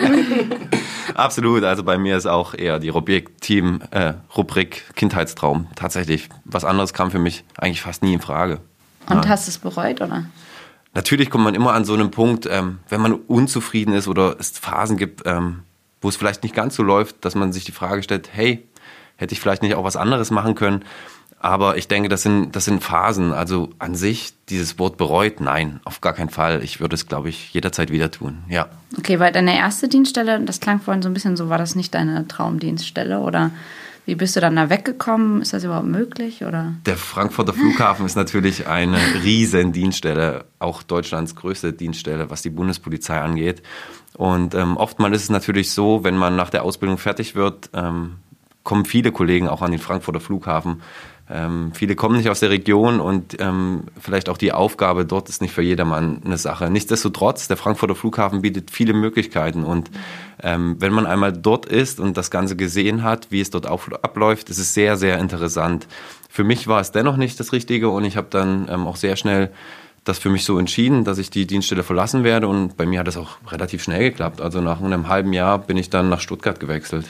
Absolut. 1.14 1.64
Also 1.64 1.82
bei 1.82 1.98
mir 1.98 2.16
ist 2.16 2.26
auch 2.26 2.54
eher 2.54 2.78
die 2.78 2.88
Rubrik 2.88 3.40
Team, 3.40 3.80
äh, 3.90 4.14
Rubrik 4.36 4.94
Kindheitstraum. 4.94 5.66
Tatsächlich. 5.74 6.28
Was 6.44 6.64
anderes 6.64 6.94
kam 6.94 7.10
für 7.10 7.18
mich 7.18 7.44
eigentlich 7.56 7.82
fast 7.82 8.02
nie 8.02 8.14
in 8.14 8.20
Frage. 8.20 8.60
Und 9.08 9.24
ja. 9.24 9.30
hast 9.30 9.46
du 9.46 9.50
es 9.50 9.58
bereut, 9.58 10.00
oder? 10.00 10.26
Natürlich 10.94 11.30
kommt 11.30 11.44
man 11.44 11.54
immer 11.54 11.72
an 11.72 11.84
so 11.84 11.94
einem 11.94 12.10
Punkt, 12.10 12.46
ähm, 12.50 12.78
wenn 12.88 13.00
man 13.00 13.14
unzufrieden 13.14 13.94
ist 13.94 14.08
oder 14.08 14.36
es 14.38 14.50
Phasen 14.58 14.96
gibt, 14.96 15.22
ähm, 15.24 15.62
wo 16.00 16.08
es 16.08 16.16
vielleicht 16.16 16.42
nicht 16.42 16.54
ganz 16.54 16.76
so 16.76 16.82
läuft, 16.82 17.24
dass 17.24 17.34
man 17.34 17.52
sich 17.52 17.64
die 17.64 17.72
Frage 17.72 18.02
stellt, 18.02 18.30
hey, 18.32 18.66
hätte 19.16 19.34
ich 19.34 19.40
vielleicht 19.40 19.62
nicht 19.62 19.74
auch 19.74 19.84
was 19.84 19.96
anderes 19.96 20.30
machen 20.30 20.54
können? 20.54 20.84
Aber 21.42 21.78
ich 21.78 21.88
denke, 21.88 22.10
das 22.10 22.22
sind, 22.22 22.54
das 22.54 22.66
sind 22.66 22.84
Phasen. 22.84 23.32
Also 23.32 23.70
an 23.78 23.94
sich, 23.94 24.34
dieses 24.50 24.78
Wort 24.78 24.98
bereut, 24.98 25.40
nein, 25.40 25.80
auf 25.84 26.02
gar 26.02 26.12
keinen 26.12 26.28
Fall. 26.28 26.62
Ich 26.62 26.80
würde 26.80 26.94
es, 26.94 27.06
glaube 27.06 27.30
ich, 27.30 27.54
jederzeit 27.54 27.90
wieder 27.90 28.10
tun, 28.10 28.44
ja. 28.48 28.68
Okay, 28.98 29.18
weil 29.18 29.32
deine 29.32 29.56
erste 29.56 29.88
Dienststelle, 29.88 30.40
das 30.40 30.60
klang 30.60 30.80
vorhin 30.80 31.02
so 31.02 31.08
ein 31.08 31.14
bisschen 31.14 31.38
so, 31.38 31.48
war 31.48 31.56
das 31.56 31.74
nicht 31.74 31.94
deine 31.94 32.28
Traumdienststelle 32.28 33.20
oder 33.20 33.52
Wie 34.10 34.16
bist 34.16 34.34
du 34.34 34.40
dann 34.40 34.56
da 34.56 34.68
weggekommen? 34.70 35.40
Ist 35.40 35.52
das 35.52 35.62
überhaupt 35.62 35.86
möglich? 35.86 36.44
Oder? 36.44 36.74
Der 36.84 36.96
Frankfurter 36.96 37.52
Flughafen 37.52 38.04
ist 38.06 38.16
natürlich 38.16 38.66
eine 38.66 38.98
riesen 39.22 39.70
Dienststelle, 39.70 40.46
auch 40.58 40.82
Deutschlands 40.82 41.36
größte 41.36 41.72
Dienststelle, 41.72 42.28
was 42.28 42.42
die 42.42 42.50
Bundespolizei 42.50 43.20
angeht. 43.20 43.62
Und 44.16 44.56
ähm, 44.56 44.76
oftmals 44.76 45.14
ist 45.14 45.22
es 45.22 45.30
natürlich 45.30 45.70
so, 45.70 46.02
wenn 46.02 46.16
man 46.16 46.34
nach 46.34 46.50
der 46.50 46.64
Ausbildung 46.64 46.98
fertig 46.98 47.36
wird, 47.36 47.70
ähm, 47.72 48.16
kommen 48.64 48.84
viele 48.84 49.12
Kollegen 49.12 49.46
auch 49.46 49.62
an 49.62 49.70
den 49.70 49.78
Frankfurter 49.78 50.18
Flughafen. 50.18 50.82
Ähm, 51.32 51.70
viele 51.74 51.94
kommen 51.94 52.16
nicht 52.16 52.28
aus 52.28 52.40
der 52.40 52.50
Region 52.50 52.98
und 52.98 53.36
ähm, 53.40 53.84
vielleicht 54.00 54.28
auch 54.28 54.36
die 54.36 54.52
Aufgabe 54.52 55.04
dort 55.04 55.28
ist 55.28 55.40
nicht 55.40 55.54
für 55.54 55.62
jedermann 55.62 56.22
eine 56.24 56.36
Sache. 56.36 56.68
Nichtsdestotrotz, 56.70 57.46
der 57.46 57.56
Frankfurter 57.56 57.94
Flughafen 57.94 58.42
bietet 58.42 58.70
viele 58.72 58.94
Möglichkeiten 58.94 59.62
und 59.62 59.90
ähm, 60.42 60.76
wenn 60.80 60.92
man 60.92 61.06
einmal 61.06 61.32
dort 61.32 61.66
ist 61.66 62.00
und 62.00 62.16
das 62.16 62.32
Ganze 62.32 62.56
gesehen 62.56 63.04
hat, 63.04 63.28
wie 63.30 63.40
es 63.40 63.50
dort 63.50 63.66
abläuft, 63.66 64.50
ist 64.50 64.58
es 64.58 64.74
sehr, 64.74 64.96
sehr 64.96 65.18
interessant. 65.18 65.86
Für 66.28 66.42
mich 66.42 66.66
war 66.66 66.80
es 66.80 66.90
dennoch 66.90 67.16
nicht 67.16 67.38
das 67.38 67.52
Richtige 67.52 67.90
und 67.90 68.04
ich 68.04 68.16
habe 68.16 68.26
dann 68.30 68.68
ähm, 68.68 68.86
auch 68.86 68.96
sehr 68.96 69.14
schnell 69.14 69.50
das 70.02 70.18
für 70.18 70.30
mich 70.30 70.44
so 70.44 70.58
entschieden, 70.58 71.04
dass 71.04 71.18
ich 71.18 71.30
die 71.30 71.46
Dienststelle 71.46 71.84
verlassen 71.84 72.24
werde 72.24 72.48
und 72.48 72.76
bei 72.76 72.86
mir 72.86 73.00
hat 73.00 73.06
das 73.06 73.16
auch 73.16 73.36
relativ 73.48 73.84
schnell 73.84 74.00
geklappt. 74.10 74.40
Also 74.40 74.60
nach 74.60 74.80
einem 74.80 75.08
halben 75.08 75.32
Jahr 75.32 75.58
bin 75.58 75.76
ich 75.76 75.90
dann 75.90 76.08
nach 76.08 76.20
Stuttgart 76.20 76.58
gewechselt. 76.58 77.06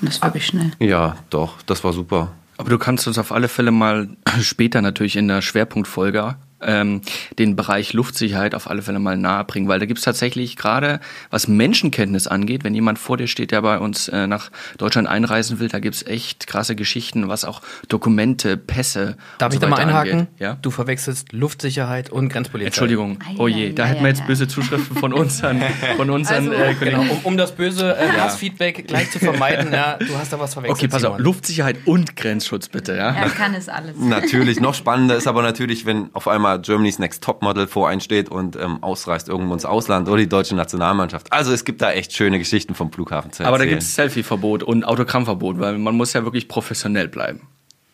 Das 0.00 0.22
war 0.22 0.30
wirklich 0.30 0.46
schnell. 0.46 0.70
Ja, 0.78 1.16
doch, 1.30 1.60
das 1.62 1.84
war 1.84 1.92
super. 1.92 2.32
Aber 2.62 2.70
du 2.70 2.78
kannst 2.78 3.08
uns 3.08 3.18
auf 3.18 3.32
alle 3.32 3.48
Fälle 3.48 3.72
mal 3.72 4.08
später 4.40 4.82
natürlich 4.82 5.16
in 5.16 5.26
der 5.26 5.42
Schwerpunktfolge 5.42 6.36
ähm, 6.64 7.00
den 7.38 7.56
Bereich 7.56 7.92
Luftsicherheit 7.92 8.54
auf 8.54 8.68
alle 8.68 8.82
Fälle 8.82 8.98
mal 8.98 9.16
nahe 9.16 9.44
bringen, 9.44 9.68
weil 9.68 9.78
da 9.80 9.86
gibt's 9.86 10.02
tatsächlich 10.02 10.56
gerade, 10.56 11.00
was 11.30 11.48
Menschenkenntnis 11.48 12.26
angeht, 12.26 12.64
wenn 12.64 12.74
jemand 12.74 12.98
vor 12.98 13.16
dir 13.16 13.26
steht, 13.26 13.50
der 13.50 13.62
bei 13.62 13.78
uns 13.78 14.08
äh, 14.08 14.26
nach 14.26 14.50
Deutschland 14.78 15.08
einreisen 15.08 15.58
will, 15.58 15.68
da 15.68 15.78
gibt's 15.78 16.02
echt 16.04 16.46
krasse 16.46 16.76
Geschichten, 16.76 17.28
was 17.28 17.44
auch 17.44 17.60
Dokumente, 17.88 18.56
Pässe. 18.56 19.16
Darf 19.38 19.50
und 19.50 19.54
ich 19.54 19.60
so 19.60 19.66
da 19.66 19.68
mal 19.68 19.80
einhaken? 19.80 20.12
Angeht. 20.12 20.28
Ja? 20.38 20.58
Du 20.62 20.70
verwechselst 20.70 21.32
Luftsicherheit 21.32 22.10
und 22.10 22.28
Grenzpolizei. 22.28 22.66
Entschuldigung, 22.66 23.18
Ei, 23.26 23.34
oh 23.38 23.48
je, 23.48 23.72
da 23.72 23.84
hätten 23.84 24.02
wir 24.02 24.08
jetzt 24.08 24.26
böse 24.26 24.48
Zuschriften 24.48 24.96
von 24.96 25.12
uns 25.12 25.42
an, 25.42 25.62
von 25.96 26.10
unseren 26.10 26.48
Also, 26.48 26.52
äh, 26.52 26.74
Kollegen. 26.74 27.00
genau, 27.00 27.12
um, 27.12 27.18
um 27.24 27.36
das 27.36 27.52
böse 27.52 27.96
äh, 27.96 28.08
Hassfeedback 28.20 28.86
gleich 28.86 29.10
zu 29.10 29.18
vermeiden, 29.18 29.72
ja, 29.72 29.96
du 29.98 30.16
hast 30.16 30.32
da 30.32 30.38
was 30.40 30.54
verwechselt. 30.54 30.78
Okay, 30.78 30.88
pass 30.88 31.04
auf, 31.04 31.16
Simon. 31.16 31.24
Luftsicherheit 31.24 31.76
und 31.86 32.16
Grenzschutz 32.16 32.68
bitte, 32.68 32.96
ja? 32.96 33.10
Er 33.10 33.30
kann 33.30 33.54
es 33.54 33.68
alles. 33.68 33.96
Natürlich, 33.98 34.60
noch 34.60 34.74
spannender 34.74 35.16
ist 35.16 35.26
aber 35.26 35.42
natürlich, 35.42 35.86
wenn 35.86 36.10
auf 36.12 36.28
einmal 36.28 36.51
Germany's 36.58 36.98
Next 36.98 37.22
Topmodel 37.22 37.66
vor 37.66 37.88
einen 37.88 38.00
steht 38.00 38.28
und 38.28 38.56
ähm, 38.56 38.82
ausreist 38.82 39.28
irgendwo 39.28 39.54
ins 39.54 39.64
Ausland 39.64 40.08
oder 40.08 40.18
die 40.18 40.28
deutsche 40.28 40.54
Nationalmannschaft. 40.54 41.32
Also 41.32 41.52
es 41.52 41.64
gibt 41.64 41.82
da 41.82 41.92
echt 41.92 42.12
schöne 42.12 42.38
Geschichten 42.38 42.74
vom 42.74 42.92
Flughafen 42.92 43.32
zu 43.32 43.42
erzählen. 43.42 43.48
Aber 43.48 43.58
da 43.58 43.66
gibt's 43.66 43.94
Selfie-Verbot 43.94 44.62
und 44.62 44.84
Autogrammverbot, 44.84 45.58
weil 45.58 45.78
man 45.78 45.96
muss 45.96 46.12
ja 46.12 46.24
wirklich 46.24 46.48
professionell 46.48 47.08
bleiben. 47.08 47.48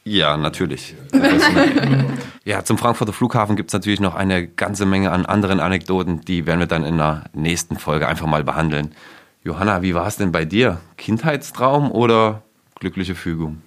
Ja, 0.05 0.37
natürlich. 0.39 0.95
ja, 2.45 2.65
zum 2.65 2.79
Frankfurter 2.79 3.13
Flughafen 3.13 3.57
gibt's 3.57 3.75
natürlich 3.75 4.01
noch 4.01 4.15
eine 4.15 4.47
ganze 4.47 4.87
Menge 4.87 5.13
an 5.13 5.27
anderen 5.27 5.61
Anekdoten, 5.61 6.23
die 6.23 6.47
werden 6.47 6.61
wir 6.61 6.67
dann 6.67 6.85
in 6.85 6.97
der 6.97 7.25
nächsten 7.35 7.77
Folge 7.77 8.09
einfach 8.09 8.27
mal 8.27 8.43
behandeln. 8.43 8.93
Johanna, 9.45 9.83
wie 9.83 9.95
war 9.95 10.07
es 10.07 10.17
denn 10.17 10.33
bei 10.33 10.45
dir? 10.45 10.81
Kindheitstraum 10.97 11.91
oder 11.91 12.43
glückliche 12.81 13.15
Fügung? 13.15 13.63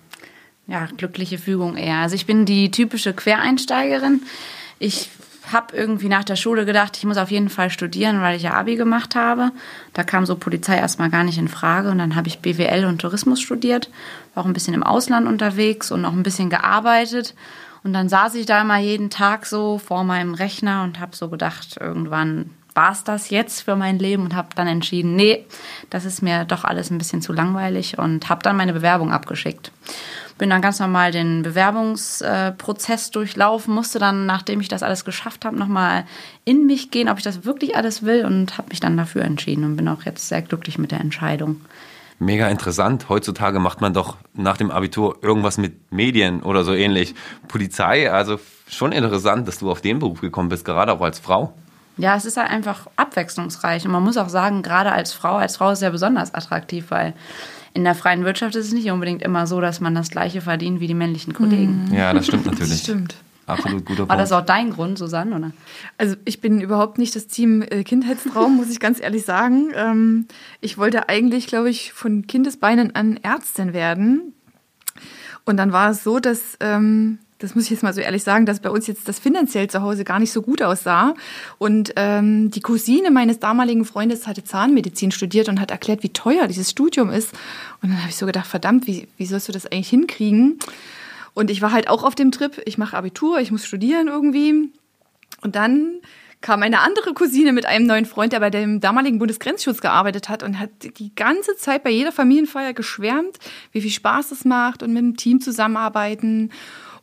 Ja, 0.67 0.87
glückliche 0.97 1.37
Fügung 1.37 1.75
eher. 1.75 1.97
Also 1.97 2.15
ich 2.15 2.25
bin 2.25 2.45
die 2.45 2.71
typische 2.71 3.13
Quereinsteigerin. 3.13 4.21
Ich 4.83 5.11
habe 5.53 5.77
irgendwie 5.77 6.09
nach 6.09 6.23
der 6.23 6.35
Schule 6.35 6.65
gedacht, 6.65 6.97
ich 6.97 7.03
muss 7.03 7.17
auf 7.17 7.29
jeden 7.29 7.49
Fall 7.49 7.69
studieren, 7.69 8.19
weil 8.21 8.35
ich 8.35 8.41
ja 8.41 8.55
Abi 8.55 8.77
gemacht 8.77 9.13
habe. 9.13 9.51
Da 9.93 10.03
kam 10.03 10.25
so 10.25 10.35
Polizei 10.35 10.75
erstmal 10.75 11.11
gar 11.11 11.23
nicht 11.23 11.37
in 11.37 11.47
Frage 11.47 11.91
und 11.91 11.99
dann 11.99 12.15
habe 12.15 12.27
ich 12.27 12.39
BWL 12.39 12.85
und 12.85 12.99
Tourismus 12.99 13.41
studiert, 13.41 13.91
war 14.33 14.43
auch 14.43 14.47
ein 14.47 14.53
bisschen 14.53 14.73
im 14.73 14.81
Ausland 14.81 15.27
unterwegs 15.27 15.91
und 15.91 16.01
noch 16.01 16.13
ein 16.13 16.23
bisschen 16.23 16.49
gearbeitet. 16.49 17.35
Und 17.83 17.93
dann 17.93 18.09
saß 18.09 18.33
ich 18.33 18.47
da 18.47 18.61
immer 18.61 18.79
jeden 18.79 19.11
Tag 19.11 19.45
so 19.45 19.77
vor 19.77 20.03
meinem 20.03 20.33
Rechner 20.33 20.83
und 20.83 20.99
habe 20.99 21.15
so 21.15 21.29
gedacht, 21.29 21.77
irgendwann 21.79 22.49
war 22.73 22.91
es 22.91 23.03
das 23.03 23.29
jetzt 23.29 23.61
für 23.61 23.75
mein 23.75 23.99
Leben 23.99 24.23
und 24.23 24.35
habe 24.35 24.49
dann 24.55 24.67
entschieden, 24.67 25.15
nee, 25.15 25.45
das 25.91 26.05
ist 26.05 26.23
mir 26.23 26.45
doch 26.45 26.63
alles 26.63 26.89
ein 26.89 26.97
bisschen 26.97 27.21
zu 27.21 27.33
langweilig 27.33 27.99
und 27.99 28.29
habe 28.29 28.41
dann 28.41 28.57
meine 28.57 28.73
Bewerbung 28.73 29.11
abgeschickt. 29.11 29.71
Bin 30.41 30.49
dann 30.49 30.63
ganz 30.63 30.79
normal 30.79 31.11
den 31.11 31.43
Bewerbungsprozess 31.43 33.11
durchlaufen, 33.11 33.75
musste 33.75 33.99
dann, 33.99 34.25
nachdem 34.25 34.59
ich 34.59 34.69
das 34.69 34.81
alles 34.81 35.05
geschafft 35.05 35.45
habe, 35.45 35.55
nochmal 35.55 36.03
in 36.45 36.65
mich 36.65 36.89
gehen, 36.89 37.09
ob 37.09 37.19
ich 37.19 37.23
das 37.23 37.45
wirklich 37.45 37.75
alles 37.75 38.01
will 38.01 38.25
und 38.25 38.57
habe 38.57 38.69
mich 38.69 38.79
dann 38.79 38.97
dafür 38.97 39.21
entschieden 39.21 39.63
und 39.65 39.75
bin 39.75 39.87
auch 39.87 40.01
jetzt 40.01 40.27
sehr 40.27 40.41
glücklich 40.41 40.79
mit 40.79 40.89
der 40.89 40.99
Entscheidung. 40.99 41.61
Mega 42.17 42.47
interessant. 42.47 43.07
Heutzutage 43.07 43.59
macht 43.59 43.81
man 43.81 43.93
doch 43.93 44.17
nach 44.33 44.57
dem 44.57 44.71
Abitur 44.71 45.19
irgendwas 45.21 45.59
mit 45.59 45.91
Medien 45.91 46.41
oder 46.41 46.63
so 46.63 46.73
ähnlich. 46.73 47.13
Polizei, 47.47 48.11
also 48.11 48.39
schon 48.67 48.93
interessant, 48.93 49.47
dass 49.47 49.59
du 49.59 49.69
auf 49.69 49.81
den 49.81 49.99
Beruf 49.99 50.21
gekommen 50.21 50.49
bist, 50.49 50.65
gerade 50.65 50.91
auch 50.91 51.01
als 51.01 51.19
Frau. 51.19 51.53
Ja, 51.97 52.15
es 52.15 52.25
ist 52.25 52.37
halt 52.37 52.49
einfach 52.49 52.87
abwechslungsreich. 52.95 53.85
Und 53.85 53.91
man 53.91 54.01
muss 54.01 54.17
auch 54.17 54.29
sagen, 54.29 54.63
gerade 54.63 54.91
als 54.91 55.13
Frau, 55.13 55.35
als 55.35 55.57
Frau 55.57 55.69
ist 55.69 55.77
es 55.77 55.83
ja 55.83 55.91
besonders 55.91 56.33
attraktiv, 56.33 56.85
weil 56.89 57.13
in 57.73 57.83
der 57.83 57.95
freien 57.95 58.25
Wirtschaft 58.25 58.55
ist 58.55 58.67
es 58.67 58.73
nicht 58.73 58.89
unbedingt 58.91 59.21
immer 59.21 59.47
so, 59.47 59.61
dass 59.61 59.79
man 59.79 59.95
das 59.95 60.09
gleiche 60.09 60.41
verdient 60.41 60.79
wie 60.79 60.87
die 60.87 60.93
männlichen 60.93 61.33
Kollegen. 61.33 61.89
Ja, 61.93 62.13
das 62.13 62.27
stimmt 62.27 62.45
natürlich. 62.47 62.79
Stimmt. 62.81 63.15
Absolut 63.47 63.85
guter 63.85 64.07
War 64.07 64.17
Punkt. 64.17 64.21
das 64.21 64.31
auch 64.31 64.45
dein 64.45 64.71
Grund, 64.71 64.97
Susanne? 64.97 65.35
Oder? 65.35 65.51
Also 65.97 66.15
ich 66.25 66.41
bin 66.41 66.61
überhaupt 66.61 66.97
nicht 66.97 67.15
das 67.15 67.27
Team 67.27 67.61
äh, 67.63 67.83
Kindheitstraum, 67.83 68.55
muss 68.55 68.69
ich 68.69 68.79
ganz 68.79 69.01
ehrlich 69.01 69.25
sagen. 69.25 69.71
Ähm, 69.75 70.27
ich 70.61 70.77
wollte 70.77 71.09
eigentlich, 71.09 71.47
glaube 71.47 71.69
ich, 71.69 71.91
von 71.93 72.27
Kindesbeinen 72.27 72.95
an 72.95 73.17
Ärztin 73.17 73.73
werden. 73.73 74.33
Und 75.43 75.57
dann 75.57 75.71
war 75.71 75.89
es 75.89 76.03
so, 76.03 76.19
dass, 76.19 76.57
ähm, 76.59 77.17
das 77.41 77.55
muss 77.55 77.65
ich 77.65 77.71
jetzt 77.71 77.83
mal 77.83 77.93
so 77.93 78.01
ehrlich 78.01 78.23
sagen, 78.23 78.45
dass 78.45 78.59
bei 78.59 78.69
uns 78.69 78.85
jetzt 78.87 79.07
das 79.07 79.19
finanziell 79.19 79.67
zu 79.67 79.81
Hause 79.81 80.03
gar 80.03 80.19
nicht 80.19 80.31
so 80.31 80.41
gut 80.41 80.61
aussah. 80.61 81.15
Und 81.57 81.93
ähm, 81.95 82.51
die 82.51 82.61
Cousine 82.61 83.09
meines 83.09 83.39
damaligen 83.39 83.83
Freundes 83.83 84.27
hatte 84.27 84.43
Zahnmedizin 84.43 85.11
studiert 85.11 85.49
und 85.49 85.59
hat 85.59 85.71
erklärt, 85.71 86.03
wie 86.03 86.09
teuer 86.09 86.47
dieses 86.47 86.69
Studium 86.69 87.09
ist. 87.09 87.33
Und 87.81 87.89
dann 87.89 87.99
habe 87.99 88.09
ich 88.09 88.15
so 88.15 88.25
gedacht, 88.25 88.47
verdammt, 88.47 88.85
wie, 88.85 89.07
wie 89.17 89.25
sollst 89.25 89.47
du 89.47 89.51
das 89.51 89.65
eigentlich 89.65 89.89
hinkriegen? 89.89 90.59
Und 91.33 91.49
ich 91.49 91.61
war 91.61 91.71
halt 91.71 91.87
auch 91.87 92.03
auf 92.03 92.13
dem 92.13 92.31
Trip, 92.31 92.61
ich 92.65 92.77
mache 92.77 92.95
Abitur, 92.95 93.39
ich 93.39 93.51
muss 93.51 93.65
studieren 93.65 94.07
irgendwie. 94.07 94.69
Und 95.41 95.55
dann 95.55 96.01
kam 96.41 96.63
eine 96.63 96.79
andere 96.79 97.13
Cousine 97.13 97.53
mit 97.53 97.65
einem 97.65 97.85
neuen 97.85 98.05
Freund, 98.05 98.33
der 98.33 98.39
bei 98.39 98.49
dem 98.49 98.81
damaligen 98.81 99.19
Bundesgrenzschutz 99.19 99.79
gearbeitet 99.79 100.27
hat 100.27 100.43
und 100.43 100.59
hat 100.59 100.69
die 100.81 101.15
ganze 101.15 101.55
Zeit 101.55 101.83
bei 101.83 101.91
jeder 101.91 102.11
Familienfeier 102.11 102.73
geschwärmt, 102.73 103.37
wie 103.71 103.81
viel 103.81 103.91
Spaß 103.91 104.31
es 104.31 104.43
macht 104.43 104.83
und 104.83 104.91
mit 104.91 105.03
dem 105.03 105.17
Team 105.17 105.39
zusammenarbeiten 105.39 106.51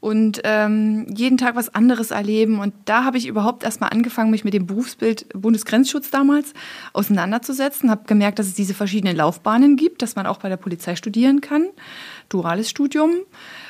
und 0.01 0.41
ähm, 0.45 1.07
jeden 1.15 1.39
Tag 1.39 1.57
was 1.57 1.75
anderes 1.75 2.11
erleben. 2.11 2.61
Und 2.61 2.75
da 2.85 3.05
habe 3.05 3.19
ich 3.19 3.27
überhaupt 3.27 3.65
erstmal 3.65 3.91
angefangen, 3.91 4.31
mich 4.31 4.45
mit 4.45 4.55
dem 4.55 4.67
Berufsbild 4.67 5.27
Bundesgrenzschutz 5.35 6.11
damals 6.11 6.55
auseinanderzusetzen, 6.93 7.91
habe 7.91 8.05
gemerkt, 8.07 8.39
dass 8.39 8.47
es 8.47 8.55
diese 8.55 8.75
verschiedenen 8.75 9.17
Laufbahnen 9.17 9.77
gibt, 9.77 10.03
dass 10.03 10.17
man 10.17 10.27
auch 10.27 10.39
bei 10.39 10.49
der 10.49 10.57
Polizei 10.57 10.97
studieren 10.97 11.41
kann, 11.41 11.69
duales 12.29 12.71
Studium 12.71 13.13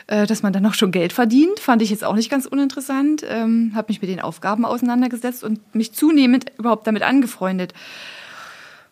äh, 0.08 0.26
dass 0.26 0.42
man 0.42 0.52
dann 0.52 0.66
auch 0.66 0.74
schon 0.74 0.90
Geld 0.90 1.12
verdient, 1.12 1.60
fand 1.60 1.82
ich 1.82 1.90
jetzt 1.90 2.02
auch 2.02 2.14
nicht 2.14 2.30
ganz 2.30 2.46
uninteressant. 2.46 3.24
Ähm, 3.28 3.72
habe 3.74 3.88
mich 3.88 4.00
mit 4.00 4.10
den 4.10 4.20
Aufgaben 4.20 4.64
auseinandergesetzt 4.64 5.44
und 5.44 5.74
mich 5.74 5.92
zunehmend 5.92 6.46
überhaupt 6.58 6.86
damit 6.86 7.02
angefreundet. 7.02 7.74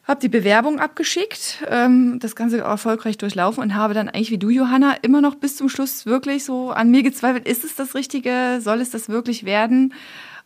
Habe 0.06 0.20
die 0.20 0.28
Bewerbung 0.28 0.78
abgeschickt, 0.78 1.64
ähm, 1.68 2.18
das 2.20 2.36
Ganze 2.36 2.58
erfolgreich 2.58 3.18
durchlaufen 3.18 3.62
und 3.62 3.75
habe 3.75 3.92
dann 3.92 4.08
eigentlich 4.08 4.30
wie 4.30 4.38
du, 4.38 4.50
Johanna, 4.50 4.94
immer 5.02 5.20
noch 5.20 5.34
bis 5.34 5.56
zum 5.56 5.68
Schluss 5.68 6.06
wirklich 6.06 6.44
so 6.44 6.70
an 6.70 6.90
mir 6.90 7.02
gezweifelt, 7.02 7.46
ist 7.46 7.64
es 7.64 7.75
das 7.75 7.94
Richtige, 7.94 8.60
soll 8.60 8.80
es 8.80 8.90
das 8.90 9.08
wirklich 9.08 9.44
werden? 9.44 9.94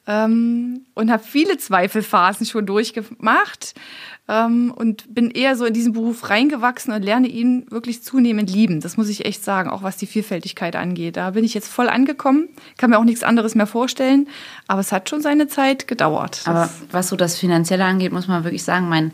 Ähm, 0.07 0.87
und 0.95 1.11
habe 1.11 1.23
viele 1.23 1.59
Zweifelphasen 1.59 2.47
schon 2.47 2.65
durchgemacht 2.65 3.75
ähm, 4.29 4.73
und 4.75 5.13
bin 5.13 5.31
eher 5.31 5.57
so 5.57 5.67
in 5.67 5.75
diesen 5.75 5.93
Beruf 5.93 6.31
reingewachsen 6.31 6.95
und 6.95 7.03
lerne 7.03 7.29
ihn 7.29 7.67
wirklich 7.71 8.03
zunehmend 8.03 8.51
lieben. 8.51 8.81
Das 8.81 8.97
muss 8.97 9.09
ich 9.09 9.27
echt 9.27 9.45
sagen, 9.45 9.69
auch 9.69 9.83
was 9.83 9.99
die 9.99 10.07
Vielfältigkeit 10.07 10.75
angeht. 10.75 11.17
Da 11.17 11.33
bin 11.33 11.45
ich 11.45 11.53
jetzt 11.53 11.69
voll 11.69 11.89
angekommen, 11.89 12.49
kann 12.79 12.91
mir 12.91 12.99
auch 12.99 13.05
nichts 13.05 13.23
anderes 13.23 13.55
mehr 13.55 13.67
vorstellen, 13.67 14.27
aber 14.69 14.81
es 14.81 14.91
hat 14.91 15.11
schon 15.11 15.21
seine 15.21 15.49
Zeit 15.49 15.87
gedauert. 15.87 16.43
Aber 16.47 16.71
was 16.91 17.09
so 17.09 17.17
das 17.17 17.39
Finanzielle 17.39 17.85
angeht, 17.85 18.13
muss 18.13 18.27
man 18.27 18.45
wirklich 18.45 18.65
sagen, 18.65 18.89
mein 18.89 19.13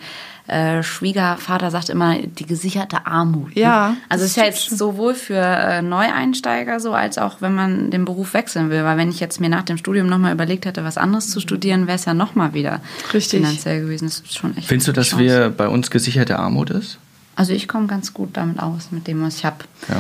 äh, 0.49 0.83
Schwiegervater 0.83 1.71
sagt 1.71 1.89
immer 1.89 2.17
die 2.19 2.47
gesicherte 2.47 3.07
Armut. 3.07 3.55
ne? 3.57 3.63
Ja, 3.63 3.97
Also 4.09 4.23
das 4.23 4.23
es 4.23 4.31
ist 4.31 4.37
ja 4.37 4.45
jetzt 4.45 4.67
schon. 4.69 4.79
sowohl 4.79 5.15
für 5.15 5.35
äh, 5.35 5.83
Neueinsteiger 5.83 6.81
so, 6.81 6.93
als 6.93 7.19
auch 7.19 7.41
wenn 7.41 7.55
man 7.55 7.91
den 7.91 8.05
Beruf 8.05 8.35
wechseln 8.35 8.71
will. 8.71 8.85
Weil 8.85 8.97
wenn 8.97 9.11
ich 9.11 9.21
jetzt 9.21 9.41
mir 9.41 9.49
nach 9.49 9.63
dem 9.65 9.77
Studium 9.77 10.07
nochmal 10.07 10.33
überlegt 10.33 10.65
hätte, 10.67 10.85
was 10.85 10.99
anderes 10.99 11.31
zu 11.31 11.41
studieren, 11.41 11.87
wäre 11.87 11.97
es 11.97 12.05
ja 12.05 12.15
nochmal 12.15 12.55
wieder 12.55 12.81
Richtig. 13.13 13.41
finanziell 13.41 13.81
gewesen. 13.83 14.07
Das 14.07 14.21
ist 14.21 14.37
schon 14.37 14.57
echt 14.57 14.69
Findest 14.69 14.89
du, 14.89 14.93
dass 14.93 15.09
Chance. 15.09 15.25
wir 15.25 15.51
bei 15.51 15.69
uns 15.69 15.91
gesicherte 15.91 16.39
Armut 16.39 16.71
ist? 16.71 16.99
Also 17.35 17.53
ich 17.53 17.69
komme 17.69 17.87
ganz 17.87 18.15
gut 18.15 18.31
damit 18.35 18.61
aus, 18.61 18.89
mit 18.93 19.07
dem, 19.07 19.23
was 19.23 19.37
ich 19.37 19.45
habe. 19.45 19.57
Ja. 19.89 19.97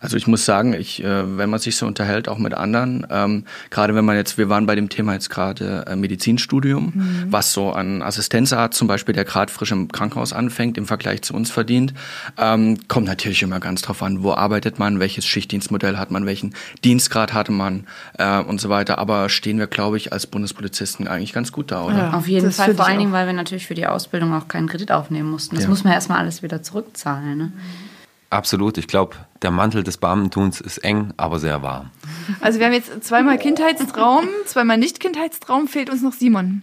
Also 0.00 0.16
ich 0.16 0.26
muss 0.26 0.44
sagen, 0.44 0.72
ich, 0.72 1.04
äh, 1.04 1.36
wenn 1.36 1.50
man 1.50 1.60
sich 1.60 1.76
so 1.76 1.86
unterhält, 1.86 2.28
auch 2.28 2.38
mit 2.38 2.54
anderen, 2.54 3.06
ähm, 3.10 3.44
gerade 3.68 3.94
wenn 3.94 4.04
man 4.04 4.16
jetzt, 4.16 4.38
wir 4.38 4.48
waren 4.48 4.66
bei 4.66 4.74
dem 4.74 4.88
Thema 4.88 5.12
jetzt 5.12 5.28
gerade 5.28 5.84
äh, 5.86 5.96
Medizinstudium, 5.96 6.92
mhm. 6.94 7.26
was 7.28 7.52
so 7.52 7.72
an 7.72 8.02
Assistenzarzt 8.02 8.78
zum 8.78 8.88
Beispiel, 8.88 9.14
der 9.14 9.24
gerade 9.24 9.52
frisch 9.52 9.72
im 9.72 9.88
Krankenhaus 9.88 10.32
anfängt, 10.32 10.78
im 10.78 10.86
Vergleich 10.86 11.22
zu 11.22 11.34
uns 11.34 11.50
verdient, 11.50 11.92
ähm, 12.38 12.78
kommt 12.88 13.06
natürlich 13.06 13.42
immer 13.42 13.60
ganz 13.60 13.82
drauf 13.82 14.02
an, 14.02 14.22
wo 14.22 14.32
arbeitet 14.32 14.78
man, 14.78 15.00
welches 15.00 15.26
Schichtdienstmodell 15.26 15.98
hat 15.98 16.10
man, 16.10 16.24
welchen 16.24 16.54
Dienstgrad 16.82 17.34
hatte 17.34 17.52
man 17.52 17.86
äh, 18.18 18.40
und 18.40 18.60
so 18.60 18.70
weiter. 18.70 18.98
Aber 18.98 19.28
stehen 19.28 19.58
wir, 19.58 19.66
glaube 19.66 19.98
ich, 19.98 20.12
als 20.12 20.26
Bundespolizisten 20.26 21.08
eigentlich 21.08 21.32
ganz 21.34 21.52
gut 21.52 21.70
da, 21.70 21.84
oder? 21.84 21.96
Ja, 21.96 22.12
auf 22.14 22.26
jeden 22.26 22.50
Fall, 22.52 22.74
vor 22.74 22.86
allen 22.86 22.98
Dingen, 22.98 23.12
weil 23.12 23.26
wir 23.26 23.34
natürlich 23.34 23.66
für 23.66 23.74
die 23.74 23.86
Ausbildung 23.86 24.32
auch 24.32 24.48
keinen 24.48 24.68
Kredit 24.68 24.92
aufnehmen 24.92 25.30
mussten. 25.30 25.56
Das 25.56 25.64
ja. 25.64 25.70
muss 25.70 25.84
man 25.84 25.92
erstmal 25.92 26.18
alles 26.18 26.42
wieder 26.42 26.62
zurückzahlen. 26.62 27.36
Ne? 27.36 27.52
Absolut. 28.30 28.78
Ich 28.78 28.86
glaube, 28.86 29.16
der 29.42 29.50
Mantel 29.50 29.82
des 29.82 29.96
Beamtentuns 29.98 30.60
ist 30.60 30.78
eng, 30.78 31.12
aber 31.16 31.40
sehr 31.40 31.62
warm. 31.62 31.90
Also 32.40 32.60
wir 32.60 32.66
haben 32.66 32.72
jetzt 32.72 33.02
zweimal 33.04 33.38
Kindheitstraum, 33.38 34.28
zweimal 34.46 34.78
Nicht-Kindheitstraum, 34.78 35.66
fehlt 35.66 35.90
uns 35.90 36.00
noch 36.00 36.12
Simon. 36.12 36.62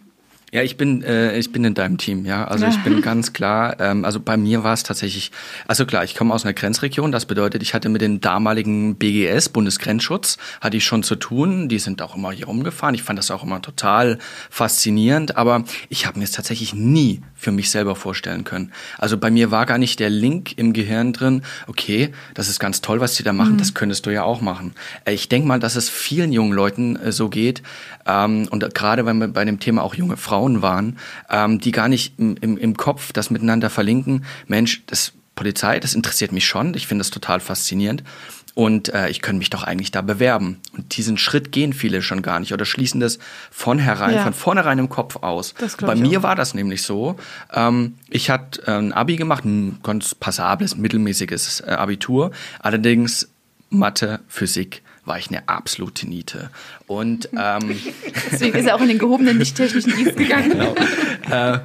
Ja, 0.54 0.64
ich 0.64 0.78
bin, 0.78 1.04
äh, 1.04 1.38
ich 1.38 1.52
bin 1.52 1.66
in 1.66 1.74
deinem 1.74 1.98
Team, 1.98 2.26
ja. 2.26 2.46
Also 2.46 2.64
ja. 2.64 2.72
ich 2.72 2.82
bin 2.82 3.02
ganz 3.08 3.34
klar, 3.34 3.82
ähm, 3.82 4.06
also 4.06 4.22
bei 4.22 4.38
mir 4.38 4.64
war 4.64 4.72
es 4.72 4.84
tatsächlich, 4.84 5.32
also 5.68 5.86
klar, 5.86 6.06
ich 6.06 6.16
komme 6.16 6.34
aus 6.34 6.46
einer 6.46 6.54
Grenzregion, 6.54 7.12
das 7.12 7.26
bedeutet, 7.26 7.62
ich 7.64 7.74
hatte 7.74 7.90
mit 7.90 8.02
den 8.02 8.22
damaligen 8.22 8.96
BGS, 8.96 9.50
Bundesgrenzschutz, 9.50 10.38
hatte 10.62 10.78
ich 10.78 10.86
schon 10.86 11.04
zu 11.04 11.18
tun. 11.18 11.68
Die 11.68 11.80
sind 11.80 12.02
auch 12.02 12.16
immer 12.16 12.32
hier 12.32 12.46
rumgefahren. 12.46 12.96
Ich 12.96 13.04
fand 13.04 13.20
das 13.20 13.30
auch 13.30 13.44
immer 13.44 13.62
total 13.62 14.20
faszinierend, 14.50 15.36
aber 15.36 15.66
ich 15.90 16.06
habe 16.06 16.18
mir 16.18 16.24
es 16.24 16.32
tatsächlich 16.32 16.74
nie 16.74 17.22
für 17.36 17.52
mich 17.52 17.70
selber 17.70 17.98
vorstellen 17.98 18.46
können. 18.46 18.72
Also 18.98 19.18
bei 19.18 19.30
mir 19.30 19.52
war 19.52 19.66
gar 19.66 19.78
nicht 19.78 20.00
der 20.00 20.10
Link 20.10 20.58
im 20.58 20.72
Gehirn 20.72 21.12
drin, 21.12 21.42
okay, 21.68 22.14
das 22.36 22.48
ist 22.48 22.60
ganz 22.60 22.80
toll, 22.80 23.02
was 23.02 23.16
die 23.16 23.24
da 23.24 23.34
machen, 23.34 23.54
mhm. 23.54 23.58
das 23.58 23.74
könntest 23.74 24.06
du 24.06 24.12
ja 24.12 24.24
auch 24.24 24.40
machen. 24.40 24.74
Äh, 25.04 25.14
ich 25.14 25.28
denke 25.28 25.46
mal, 25.46 25.60
dass 25.60 25.76
es 25.76 25.90
vielen 25.90 26.32
jungen 26.32 26.54
Leuten 26.54 26.96
äh, 26.96 27.12
so 27.12 27.28
geht 27.28 27.64
ähm, 28.06 28.48
und 28.50 28.74
gerade 28.74 29.06
wenn 29.06 29.18
wir 29.18 29.28
bei 29.28 29.44
dem 29.44 29.60
Thema 29.60 29.84
auch 29.84 29.94
junge 29.94 30.16
Frauen 30.16 30.37
waren, 30.62 30.98
ähm, 31.30 31.60
die 31.60 31.72
gar 31.72 31.88
nicht 31.88 32.14
im, 32.18 32.36
im, 32.42 32.58
im 32.58 32.78
Kopf 32.78 33.14
das 33.14 33.30
miteinander 33.30 33.70
verlinken. 33.70 34.26
Mensch, 34.48 34.84
das 34.88 35.14
Polizei, 35.36 35.80
das 35.80 35.94
interessiert 35.94 36.32
mich 36.32 36.46
schon, 36.46 36.74
ich 36.74 36.88
finde 36.88 37.04
das 37.04 37.12
total 37.12 37.40
faszinierend 37.40 38.04
und 38.58 38.92
äh, 38.92 39.08
ich 39.10 39.22
könnte 39.22 39.38
mich 39.38 39.52
doch 39.52 39.62
eigentlich 39.62 39.92
da 39.92 40.02
bewerben. 40.02 40.58
Und 40.76 40.98
diesen 40.98 41.20
Schritt 41.20 41.52
gehen 41.52 41.74
viele 41.74 42.02
schon 42.02 42.24
gar 42.24 42.40
nicht 42.40 42.54
oder 42.54 42.66
schließen 42.66 43.00
das 43.00 43.20
von 43.52 43.78
herein, 43.78 44.16
ja. 44.16 44.24
von 44.24 44.34
vornherein 44.34 44.80
im 44.80 44.90
Kopf 44.90 45.18
aus. 45.18 45.54
Bei 45.80 45.94
mir 45.94 46.20
auch. 46.20 46.24
war 46.24 46.36
das 46.36 46.56
nämlich 46.56 46.82
so. 46.82 47.18
Ähm, 47.54 47.98
ich 48.10 48.32
hatte 48.32 48.64
äh, 48.66 48.72
ein 48.72 48.94
Abi 48.94 49.16
gemacht, 49.16 49.46
ein 49.46 49.78
ganz 49.84 50.16
passables, 50.16 50.76
mittelmäßiges 50.76 51.62
äh, 51.62 51.70
Abitur, 51.70 52.32
allerdings 52.60 53.30
Mathe, 53.70 54.22
Physik 54.28 54.82
war 55.08 55.18
ich 55.18 55.30
eine 55.30 55.48
absolute 55.48 56.08
Niete. 56.08 56.50
Und 56.86 57.30
ähm, 57.38 57.80
deswegen 58.32 58.58
ist 58.58 58.66
er 58.66 58.76
auch 58.76 58.82
in 58.82 58.90
den 58.90 59.00
gehobenen 59.00 59.38
nicht-technischen 59.38 59.96
Dienst 59.96 60.18
gegangen. 60.18 60.52
Genau. 60.52 60.76
Äh, 61.30 61.60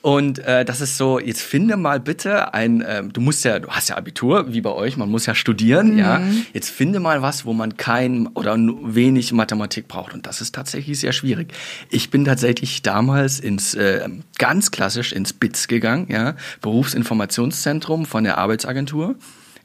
und 0.00 0.38
äh, 0.38 0.64
das 0.64 0.80
ist 0.80 0.96
so, 0.96 1.18
jetzt 1.18 1.42
finde 1.42 1.76
mal 1.76 1.98
bitte 1.98 2.54
ein, 2.54 2.80
äh, 2.82 3.02
du 3.04 3.20
musst 3.20 3.44
ja, 3.44 3.58
du 3.58 3.68
hast 3.68 3.88
ja 3.88 3.96
Abitur, 3.96 4.52
wie 4.52 4.60
bei 4.60 4.70
euch, 4.70 4.96
man 4.96 5.10
muss 5.10 5.26
ja 5.26 5.34
studieren, 5.34 5.92
mhm. 5.92 5.98
ja. 5.98 6.22
Jetzt 6.52 6.70
finde 6.70 7.00
mal 7.00 7.20
was, 7.20 7.44
wo 7.44 7.52
man 7.52 7.76
kein 7.76 8.28
oder 8.28 8.56
wenig 8.56 9.32
Mathematik 9.32 9.88
braucht. 9.88 10.14
Und 10.14 10.26
das 10.26 10.40
ist 10.40 10.54
tatsächlich 10.54 11.00
sehr 11.00 11.12
schwierig. 11.12 11.52
Ich 11.90 12.10
bin 12.10 12.24
tatsächlich 12.24 12.82
damals 12.82 13.40
ins, 13.40 13.74
äh, 13.74 14.08
ganz 14.38 14.70
klassisch 14.70 15.12
ins 15.12 15.32
BITS 15.32 15.66
gegangen, 15.68 16.06
ja, 16.10 16.36
Berufsinformationszentrum 16.60 18.06
von 18.06 18.24
der 18.24 18.38
Arbeitsagentur 18.38 19.16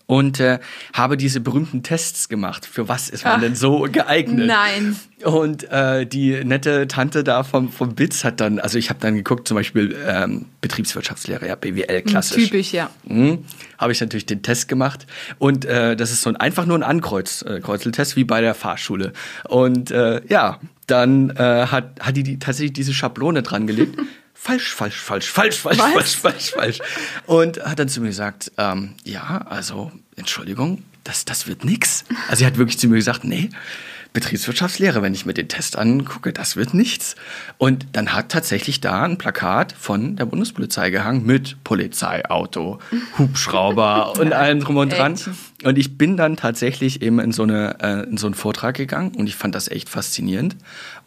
und 0.06 0.40
äh, 0.40 0.60
habe 0.94 1.18
diese 1.18 1.40
berühmten 1.40 1.84
Tests 1.84 2.28
gemacht. 2.30 2.66
Für 2.66 2.88
was 2.88 3.10
ist 3.10 3.24
man 3.24 3.36
Ach, 3.36 3.42
denn 3.42 3.56
so 3.56 3.88
geeignet? 3.92 4.48
Nein. 4.48 4.96
Und 5.24 5.70
äh, 5.72 6.06
die 6.06 6.44
nette 6.44 6.88
Tante 6.88 7.24
da 7.24 7.44
vom, 7.44 7.72
vom 7.72 7.96
BITS 7.96 8.24
hat 8.24 8.42
dann, 8.42 8.60
also 8.60 8.78
ich 8.78 8.90
habe 8.90 9.00
dann 9.00 9.16
geguckt, 9.16 9.48
zum 9.48 9.56
Beispiel 9.56 9.96
ähm, 10.06 10.46
Betriebswirtschaftslehre, 10.62 11.48
ja, 11.48 11.56
BWL 11.56 12.00
hm, 12.00 12.06
klassisch. 12.06 12.50
Typisch, 12.50 12.74
ja. 12.74 12.90
Mhm. 13.06 13.46
Habe 13.78 13.94
ich 13.94 14.02
natürlich 14.02 14.26
den 14.26 14.42
Test 14.42 14.68
gemacht. 14.68 15.08
Und 15.40 15.66
äh, 15.66 15.96
das 15.96 16.12
ist 16.12 16.22
so 16.22 16.30
ein, 16.30 16.36
einfach 16.36 16.66
nur 16.66 16.78
ein 16.78 16.84
Ankreuzeltest, 16.84 18.14
äh, 18.14 18.16
wie 18.16 18.24
bei 18.26 18.42
der 18.42 18.54
Fahrschule. 18.54 19.14
Und 19.48 19.92
äh, 19.92 20.22
ja, 20.28 20.60
dann 20.88 21.30
äh, 21.32 21.68
hat, 21.68 22.02
hat 22.02 22.18
die, 22.18 22.24
die 22.24 22.40
tatsächlich 22.40 22.74
diese 22.74 22.94
Schablone 22.94 23.42
dran 23.42 23.68
gelegt. 23.68 23.98
falsch, 24.44 24.74
falsch, 24.74 25.00
falsch, 25.00 25.32
falsch, 25.32 25.58
falsch, 25.58 25.80
Was? 25.80 25.94
falsch, 25.94 26.16
falsch, 26.18 26.52
falsch. 26.52 26.80
Und 27.26 27.64
hat 27.64 27.80
dann 27.80 27.88
zu 27.88 28.02
mir 28.02 28.08
gesagt, 28.08 28.52
ähm, 28.58 28.96
ja, 29.06 29.46
also, 29.50 29.92
Entschuldigung, 30.18 30.84
das, 31.06 31.24
das 31.24 31.48
wird 31.48 31.64
nix. 31.64 32.04
Also 32.28 32.40
sie 32.40 32.46
hat 32.46 32.58
wirklich 32.58 32.78
zu 32.78 32.88
mir 32.88 32.96
gesagt, 32.96 33.24
nee, 33.24 33.50
Betriebswirtschaftslehre, 34.14 35.02
wenn 35.02 35.14
ich 35.14 35.26
mir 35.26 35.34
den 35.34 35.48
Test 35.48 35.78
angucke, 35.78 36.34
das 36.34 36.56
wird 36.56 36.76
nichts. 36.76 37.16
Und 37.58 37.88
dann 37.94 38.14
hat 38.14 38.30
tatsächlich 38.30 38.80
da 38.80 39.04
ein 39.04 39.18
Plakat 39.18 39.74
von 39.74 40.16
der 40.16 40.26
Bundespolizei 40.26 40.92
gehangen 40.92 41.26
mit 41.26 41.64
Polizeiauto, 41.64 42.80
Hubschrauber 43.18 44.20
und 44.20 44.32
allem 44.32 44.60
drum 44.60 44.78
und 44.78 44.94
dran. 44.94 45.16
Und 45.64 45.78
ich 45.78 45.98
bin 45.98 46.16
dann 46.16 46.38
tatsächlich 46.38 47.02
eben 47.02 47.20
in 47.20 47.32
so, 47.32 47.44
eine, 47.44 47.78
äh, 47.82 48.10
in 48.10 48.18
so 48.18 48.28
einen 48.28 48.36
Vortrag 48.36 48.76
gegangen 48.76 49.14
und 49.18 49.28
ich 49.28 49.36
fand 49.36 49.56
das 49.56 49.68
echt 49.68 49.90
faszinierend. 49.90 50.56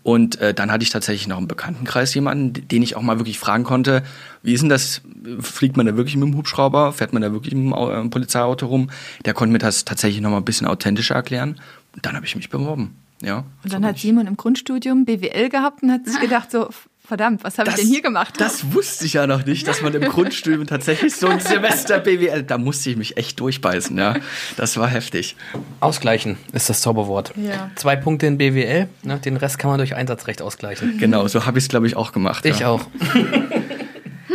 Und 0.03 0.41
äh, 0.41 0.55
dann 0.55 0.71
hatte 0.71 0.83
ich 0.83 0.91
tatsächlich 0.91 1.27
noch 1.27 1.39
im 1.39 1.49
Bekanntenkreis 1.49 2.15
jemanden, 2.15 2.69
den 2.69 2.83
ich 2.83 2.97
auch 2.97 3.03
mal 3.03 3.19
wirklich 3.19 3.39
fragen 3.39 3.65
konnte, 3.65 4.03
wie 4.43 4.53
ist 4.53 4.61
denn 4.61 4.69
das? 4.69 5.03
Fliegt 5.41 5.77
man 5.77 5.87
da 5.87 5.97
wirklich 5.97 6.17
mit 6.17 6.29
dem 6.29 6.37
Hubschrauber? 6.37 6.93
Fährt 6.93 7.13
man 7.13 7.23
da 7.23 7.33
wirklich 7.33 7.53
mit 7.55 7.65
dem 7.65 7.73
äh, 7.73 8.09
Polizeiauto 8.09 8.67
rum? 8.67 8.91
Der 9.25 9.35
konnte 9.35 9.53
mir 9.53 9.59
das 9.59 9.85
tatsächlich 9.85 10.23
noch 10.23 10.31
mal 10.31 10.37
ein 10.37 10.45
bisschen 10.45 10.69
authentischer 10.69 11.17
erklären. 11.17 11.61
Und 11.97 12.07
dann 12.07 12.15
habe 12.15 12.27
ich 12.27 12.37
mich 12.37 12.49
beworben. 12.49 12.97
Ja, 13.23 13.45
und 13.65 13.73
dann 13.73 13.85
hat 13.87 13.99
Simon 13.99 14.27
im 14.27 14.37
Grundstudium 14.37 15.07
BWL 15.07 15.49
gehabt 15.49 15.83
und 15.83 15.91
hat 15.91 16.05
sich 16.05 16.21
gedacht, 16.21 16.51
so, 16.51 16.69
verdammt, 17.07 17.45
was 17.45 17.59
habe 17.59 17.71
ich 17.71 17.77
denn 17.77 17.87
hier 17.87 18.03
gemacht? 18.03 18.35
Das 18.39 18.75
wusste 18.75 19.07
ich 19.07 19.15
ja 19.15 19.27
noch 19.27 19.47
nicht, 19.47 19.67
dass 19.67 19.81
man 19.81 19.95
im 19.95 20.03
Grundstudium 20.03 20.67
tatsächlich 20.67 21.15
so 21.17 21.29
ein 21.29 21.41
Semester 21.41 21.99
BWL, 21.99 22.43
da 22.43 22.59
musste 22.59 22.91
ich 22.91 22.97
mich 22.97 23.17
echt 23.17 23.41
durchbeißen, 23.41 23.97
ja. 23.97 24.17
Das 24.57 24.77
war 24.77 24.89
heftig. 24.89 25.35
Ausgleichen 25.81 26.37
ist 26.53 26.69
das 26.69 26.83
Zauberwort. 26.83 27.33
Ja. 27.37 27.71
Zwei 27.77 27.97
Punkte 27.97 28.27
in 28.27 28.37
BWL, 28.37 28.89
ne? 29.03 29.19
den 29.19 29.39
Rest 29.39 29.59
kann 29.59 29.71
man 29.71 29.79
durch 29.79 29.95
Einsatzrecht 29.95 30.43
ausgleichen. 30.43 30.99
Genau, 30.99 31.27
so 31.27 31.47
habe 31.47 31.59
ich 31.59 31.65
es, 31.65 31.69
glaube 31.69 31.87
ich, 31.87 31.97
auch 31.97 32.13
gemacht. 32.13 32.45
Ich 32.45 32.61
ja. 32.61 32.69
auch. 32.69 32.87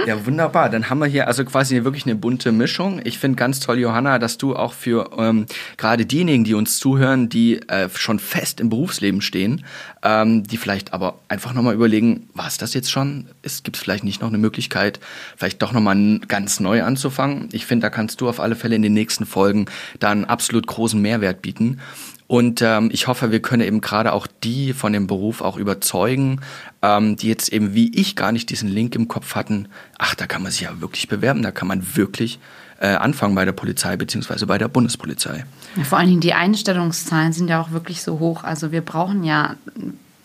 Ja, 0.08 0.26
wunderbar. 0.26 0.70
Dann 0.70 0.90
haben 0.90 1.00
wir 1.00 1.06
hier 1.06 1.28
also 1.28 1.46
quasi 1.46 1.84
wirklich 1.84 2.06
eine 2.06 2.16
bunte 2.16 2.52
Mischung. 2.52 3.02
Ich 3.04 3.20
finde 3.20 3.36
ganz 3.36 3.60
toll, 3.60 3.78
Johanna, 3.80 4.20
dass 4.20 4.38
du 4.38 4.56
auch 4.56 4.74
für 4.74 5.12
ähm, 5.18 5.46
gerade 5.78 6.06
diejenigen, 6.06 6.44
die 6.44 6.54
uns 6.54 6.80
zuhören, 6.80 7.30
die 7.30 7.62
äh, 7.70 7.90
schon 7.94 8.20
fest 8.20 8.60
im 8.60 8.70
Berufsleben 8.70 9.22
stehen, 9.22 9.64
ähm, 10.04 10.44
die 10.44 10.58
vielleicht 10.58 10.94
aber 10.94 11.20
einfach 11.28 11.54
nochmal 11.54 11.76
überlegen, 11.76 12.30
war 12.34 12.48
es 12.48 12.58
das 12.58 12.74
jetzt 12.74 12.92
schon? 12.92 13.28
Es 13.42 13.64
gibt 13.64 13.78
vielleicht 13.78 14.04
nicht 14.04 14.22
noch 14.22 14.30
eine 14.30 14.38
Möglichkeit, 14.38 15.00
vielleicht 15.38 15.62
doch 15.62 15.72
nochmal 15.72 16.20
ganz 16.28 16.60
neu 16.60 16.84
anzufangen. 16.84 17.50
Ich 17.52 17.66
finde, 17.66 17.86
da 17.86 17.90
kannst 17.90 18.22
du 18.22 18.30
auf 18.30 18.40
alle 18.40 18.56
Fälle 18.56 18.76
in 18.76 18.82
den 18.82 18.94
nächsten 18.94 19.26
Folgen 19.26 19.66
da 20.00 20.10
einen 20.10 20.26
absolut 20.26 20.68
großen 20.68 21.02
Mehrwert 21.02 21.42
bieten. 21.42 21.80
Und 22.32 22.62
ähm, 22.62 22.90
ich 22.94 23.08
hoffe, 23.08 23.30
wir 23.32 23.42
können 23.42 23.62
eben 23.62 23.82
gerade 23.82 24.14
auch 24.14 24.26
die 24.26 24.72
von 24.72 24.94
dem 24.94 25.06
Beruf 25.06 25.42
auch 25.42 25.58
überzeugen, 25.58 26.40
ähm, 26.82 27.18
die 27.18 27.28
jetzt 27.28 27.52
eben 27.52 27.74
wie 27.74 27.94
ich 27.94 28.16
gar 28.16 28.32
nicht 28.32 28.50
diesen 28.50 28.70
Link 28.70 28.96
im 28.96 29.10
Kopf 29.10 29.36
hatten. 29.36 29.68
Ach, 29.98 30.16
da 30.16 30.28
kann 30.28 30.42
man 30.42 30.50
sich 30.50 30.62
ja 30.62 30.80
wirklich 30.80 31.10
bewerben, 31.10 31.42
da 31.42 31.52
kann 31.52 31.68
man 31.68 31.98
wirklich 31.98 32.40
äh, 32.80 32.88
anfangen 32.88 33.36
bei 33.36 33.44
der 33.44 33.52
Polizei 33.52 33.98
beziehungsweise 33.98 34.48
bei 34.48 34.58
der 34.58 34.70
Bundespolizei. 34.70 35.44
Ja, 35.76 35.84
vor 35.84 35.98
allen 35.98 36.08
Dingen 36.08 36.22
die 36.22 36.34
Einstellungszahlen 36.34 37.34
sind 37.34 37.50
ja 37.50 37.62
auch 37.62 37.72
wirklich 37.72 38.02
so 38.02 38.20
hoch. 38.20 38.46
Also 38.46 38.72
wir 38.72 38.80
brauchen 38.80 39.26
ja 39.26 39.58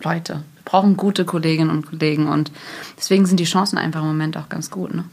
Leute, 0.01 0.35
wir 0.35 0.65
brauchen 0.65 0.97
gute 0.97 1.25
Kolleginnen 1.25 1.71
und 1.71 1.87
Kollegen 1.87 2.29
und 2.29 2.53
deswegen 2.97 3.27
sind 3.27 3.41
die 3.41 3.47
Chancen 3.47 3.79
einfach 3.79 4.03
im 4.03 4.07
Moment 4.07 4.37
auch 4.37 4.49
ganz 4.49 4.71
gut. 4.71 4.95
Ne? 4.95 5.07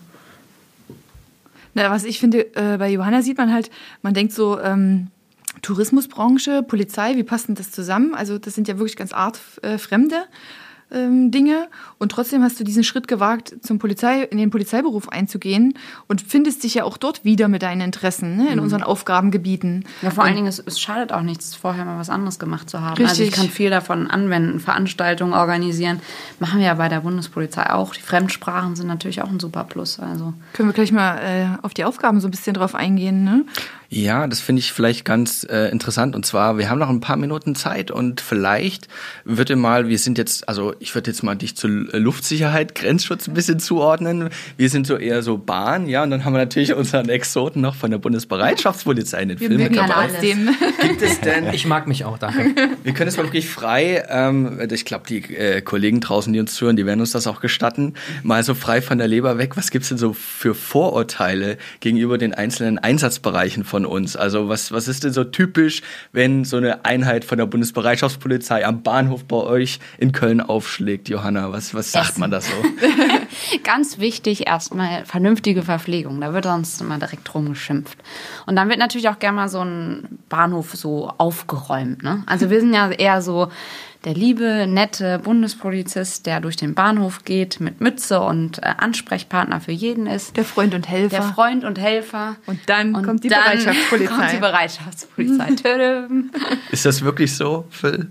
Na, 1.73 1.89
was 1.89 2.03
ich 2.03 2.19
finde, 2.19 2.55
äh, 2.55 2.77
bei 2.77 2.91
Johanna 2.91 3.23
sieht 3.23 3.39
man 3.39 3.51
halt, 3.51 3.71
man 4.03 4.13
denkt 4.13 4.31
so, 4.31 4.61
ähm, 4.61 5.07
Tourismusbranche, 5.61 6.63
Polizei, 6.63 7.15
wie 7.15 7.23
passt 7.23 7.47
denn 7.47 7.55
das 7.55 7.71
zusammen? 7.71 8.15
Also 8.15 8.37
das 8.37 8.55
sind 8.55 8.67
ja 8.67 8.77
wirklich 8.77 8.95
ganz 8.95 9.13
artfremde 9.13 10.25
ähm, 10.93 11.29
Dinge 11.29 11.67
und 11.99 12.11
trotzdem 12.11 12.41
hast 12.41 12.59
du 12.59 12.63
diesen 12.63 12.83
Schritt 12.83 13.07
gewagt, 13.07 13.53
zum 13.61 13.79
Polizei, 13.79 14.23
in 14.23 14.37
den 14.37 14.49
Polizeiberuf 14.49 15.09
einzugehen 15.09 15.77
und 16.07 16.21
findest 16.21 16.63
dich 16.63 16.73
ja 16.73 16.83
auch 16.83 16.97
dort 16.97 17.23
wieder 17.23 17.47
mit 17.47 17.61
deinen 17.61 17.81
Interessen 17.81 18.37
ne, 18.37 18.49
in 18.49 18.55
mhm. 18.55 18.63
unseren 18.63 18.83
Aufgabengebieten. 18.83 19.85
Ja, 20.01 20.09
vor 20.09 20.23
und 20.23 20.27
allen 20.27 20.35
Dingen, 20.37 20.47
es, 20.47 20.59
es, 20.59 20.79
schadet 20.79 21.11
auch 21.11 21.21
nichts, 21.21 21.55
vorher 21.55 21.85
mal 21.85 21.99
was 21.99 22.09
anderes 22.09 22.39
gemacht 22.39 22.69
zu 22.69 22.81
haben. 22.81 22.95
Richtig. 22.97 23.09
Also 23.09 23.23
ich 23.23 23.31
kann 23.31 23.49
viel 23.49 23.69
davon 23.69 24.09
anwenden, 24.09 24.59
Veranstaltungen 24.59 25.33
organisieren. 25.33 25.99
Machen 26.39 26.59
wir 26.59 26.67
ja 26.67 26.73
bei 26.73 26.89
der 26.89 27.01
Bundespolizei 27.01 27.69
auch. 27.69 27.93
Die 27.93 28.01
Fremdsprachen 28.01 28.75
sind 28.75 28.87
natürlich 28.87 29.21
auch 29.21 29.29
ein 29.29 29.39
super 29.39 29.63
Plus. 29.63 29.99
Also. 29.99 30.33
Können 30.53 30.69
wir 30.69 30.73
gleich 30.73 30.91
mal 30.91 31.17
äh, 31.17 31.63
auf 31.63 31.73
die 31.73 31.85
Aufgaben 31.85 32.19
so 32.19 32.27
ein 32.27 32.31
bisschen 32.31 32.53
drauf 32.53 32.75
eingehen, 32.75 33.23
ne? 33.23 33.45
Ja, 33.89 34.25
das 34.25 34.39
finde 34.39 34.61
ich 34.61 34.73
vielleicht 34.73 35.05
ganz 35.05 35.45
äh, 35.47 35.69
interessant. 35.69 36.15
Und 36.15 36.25
zwar, 36.25 36.57
wir 36.57 36.71
haben 36.71 36.79
noch 36.79 36.89
ein 36.89 36.99
paar 36.99 37.15
Minuten 37.15 37.53
Zeit 37.53 37.91
und 37.91 38.21
vielleicht 38.21 38.87
würde 39.23 39.55
mal, 39.55 39.87
wir 39.87 39.99
sind 39.99 40.17
jetzt, 40.17 40.49
also 40.49 40.63
also 40.63 40.75
ich 40.83 40.93
würde 40.93 41.09
jetzt 41.11 41.23
mal 41.23 41.35
dich 41.35 41.55
zur 41.55 41.69
Luftsicherheit, 41.69 42.75
Grenzschutz 42.75 43.27
ein 43.29 43.33
bisschen 43.33 43.59
zuordnen. 43.59 44.29
Wir 44.57 44.69
sind 44.69 44.85
so 44.85 44.97
eher 44.97 45.23
so 45.23 45.37
Bahn, 45.37 45.87
ja, 45.87 46.03
und 46.03 46.11
dann 46.11 46.25
haben 46.25 46.33
wir 46.33 46.39
natürlich 46.39 46.73
unseren 46.73 47.07
Exoten 47.07 47.61
noch 47.61 47.75
von 47.75 47.89
der 47.89 47.99
Bundesbereitschaftspolizei 47.99 49.21
in 49.21 49.29
den 49.29 49.39
Wir 49.39 49.47
Film 49.47 49.61
mögen 49.61 49.75
mit 49.75 49.81
ja 49.81 49.87
dabei. 49.87 50.01
alles 50.09 50.19
dem. 50.19 50.49
Gibt 50.81 51.01
es 51.01 51.21
denn 51.21 51.53
Ich 51.53 51.65
mag 51.65 51.87
mich 51.87 52.03
auch, 52.03 52.17
danke. 52.17 52.53
wir 52.83 52.93
können 52.93 53.07
es 53.07 53.15
mal 53.15 53.23
wirklich 53.23 53.47
frei, 53.49 54.03
ähm, 54.09 54.59
ich 54.69 54.83
glaube, 54.83 55.05
die 55.07 55.19
äh, 55.33 55.61
Kollegen 55.61 56.01
draußen, 56.01 56.33
die 56.33 56.39
uns 56.41 56.53
zuhören, 56.53 56.75
die 56.75 56.85
werden 56.85 56.99
uns 56.99 57.11
das 57.11 57.27
auch 57.27 57.39
gestatten, 57.39 57.93
mal 58.21 58.43
so 58.43 58.53
frei 58.53 58.81
von 58.81 58.97
der 58.97 59.07
Leber 59.07 59.37
weg. 59.37 59.55
Was 59.55 59.71
gibt's 59.71 59.87
denn 59.87 59.97
so 59.97 60.11
für 60.11 60.53
Vorurteile 60.53 61.57
gegenüber 61.79 62.17
den 62.17 62.33
einzelnen 62.33 62.77
Einsatzbereichen 62.77 63.63
von 63.63 63.85
uns? 63.85 64.17
Also 64.17 64.49
was, 64.49 64.73
was 64.73 64.89
ist 64.89 65.05
denn 65.05 65.13
so 65.13 65.23
typisch, 65.23 65.81
wenn 66.11 66.43
so 66.43 66.57
eine 66.57 66.83
Einheit 66.83 67.23
von 67.23 67.37
der 67.37 67.45
Bundesbereitschaftspolizei 67.45 68.65
am 68.65 68.83
Bahnhof 68.83 69.23
bei 69.23 69.37
euch 69.37 69.79
in 69.97 70.11
Köln 70.11 70.41
aufschlägt, 70.73 71.09
Johanna? 71.09 71.51
Was, 71.51 71.73
was 71.73 71.91
sagt 71.91 72.11
Essen. 72.11 72.19
man 72.19 72.31
da 72.31 72.41
so? 72.41 72.51
Ganz 73.63 73.99
wichtig 73.99 74.47
erstmal 74.47 75.05
vernünftige 75.05 75.61
Verpflegung. 75.61 76.19
Da 76.19 76.33
wird 76.33 76.45
sonst 76.45 76.81
immer 76.81 76.97
direkt 76.97 77.33
rumgeschimpft. 77.33 77.97
Und 78.47 78.55
dann 78.55 78.69
wird 78.69 78.79
natürlich 78.79 79.09
auch 79.09 79.19
gerne 79.19 79.35
mal 79.35 79.49
so 79.49 79.63
ein 79.63 80.19
Bahnhof 80.29 80.73
so 80.73 81.13
aufgeräumt. 81.17 82.01
Ne? 82.01 82.23
Also 82.25 82.49
wir 82.49 82.59
sind 82.59 82.73
ja 82.73 82.89
eher 82.89 83.21
so 83.21 83.49
der 84.03 84.15
liebe, 84.15 84.65
nette 84.67 85.19
Bundespolizist, 85.19 86.25
der 86.25 86.41
durch 86.41 86.57
den 86.57 86.73
Bahnhof 86.73 87.23
geht 87.23 87.59
mit 87.59 87.79
Mütze 87.79 88.19
und 88.19 88.57
äh, 88.57 88.73
Ansprechpartner 88.77 89.61
für 89.61 89.71
jeden 89.71 90.07
ist. 90.07 90.35
Der 90.35 90.43
Freund 90.43 90.73
und 90.73 90.89
Helfer. 90.89 91.17
Der 91.17 91.21
Freund 91.21 91.63
und 91.63 91.79
Helfer. 91.79 92.35
Und 92.47 92.59
dann 92.65 92.93
kommt 93.05 93.23
die 93.23 93.29
Bereitschaftspolizei. 93.29 94.13
Kommt 94.13 94.31
die 94.33 94.37
Bereitschaftspolizei. 94.37 95.55
Ist 96.71 96.85
das 96.85 97.03
wirklich 97.03 97.35
so, 97.35 97.65
Phil? 97.69 98.09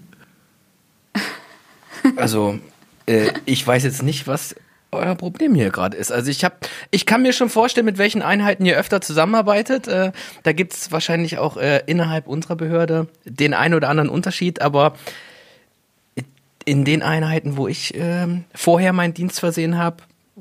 Also, 2.17 2.59
äh, 3.07 3.33
ich 3.45 3.67
weiß 3.67 3.85
jetzt 3.85 4.03
nicht, 4.03 4.27
was 4.27 4.55
euer 4.93 5.15
Problem 5.15 5.55
hier 5.55 5.71
gerade 5.71 5.97
ist. 5.97 6.13
Also 6.13 6.31
ich 6.31 6.45
habe, 6.45 6.55
ich 6.91 7.07
kann 7.07 7.23
mir 7.23 7.33
schon 7.33 7.49
vorstellen, 7.49 7.87
mit 7.87 7.97
welchen 7.97 8.21
Einheiten 8.21 8.67
ihr 8.67 8.77
öfter 8.77 9.01
zusammenarbeitet. 9.01 9.89
Äh, 9.89 10.13
da 10.43 10.53
gibt 10.53 10.75
es 10.75 10.93
wahrscheinlich 10.93 11.39
auch 11.39 11.57
äh, 11.57 11.83
innerhalb 11.87 12.29
unserer 12.29 12.57
Behörde 12.57 13.09
den 13.25 13.55
einen 13.55 13.75
oder 13.75 13.89
anderen 13.89 14.11
Unterschied, 14.11 14.61
aber 14.61 14.95
in 16.65 16.85
den 16.85 17.03
Einheiten, 17.03 17.57
wo 17.57 17.67
ich 17.67 17.95
ähm, 17.97 18.45
vorher 18.55 18.93
meinen 18.93 19.15
Dienst 19.15 19.41
versehen 19.41 19.79
habe, 19.79 19.97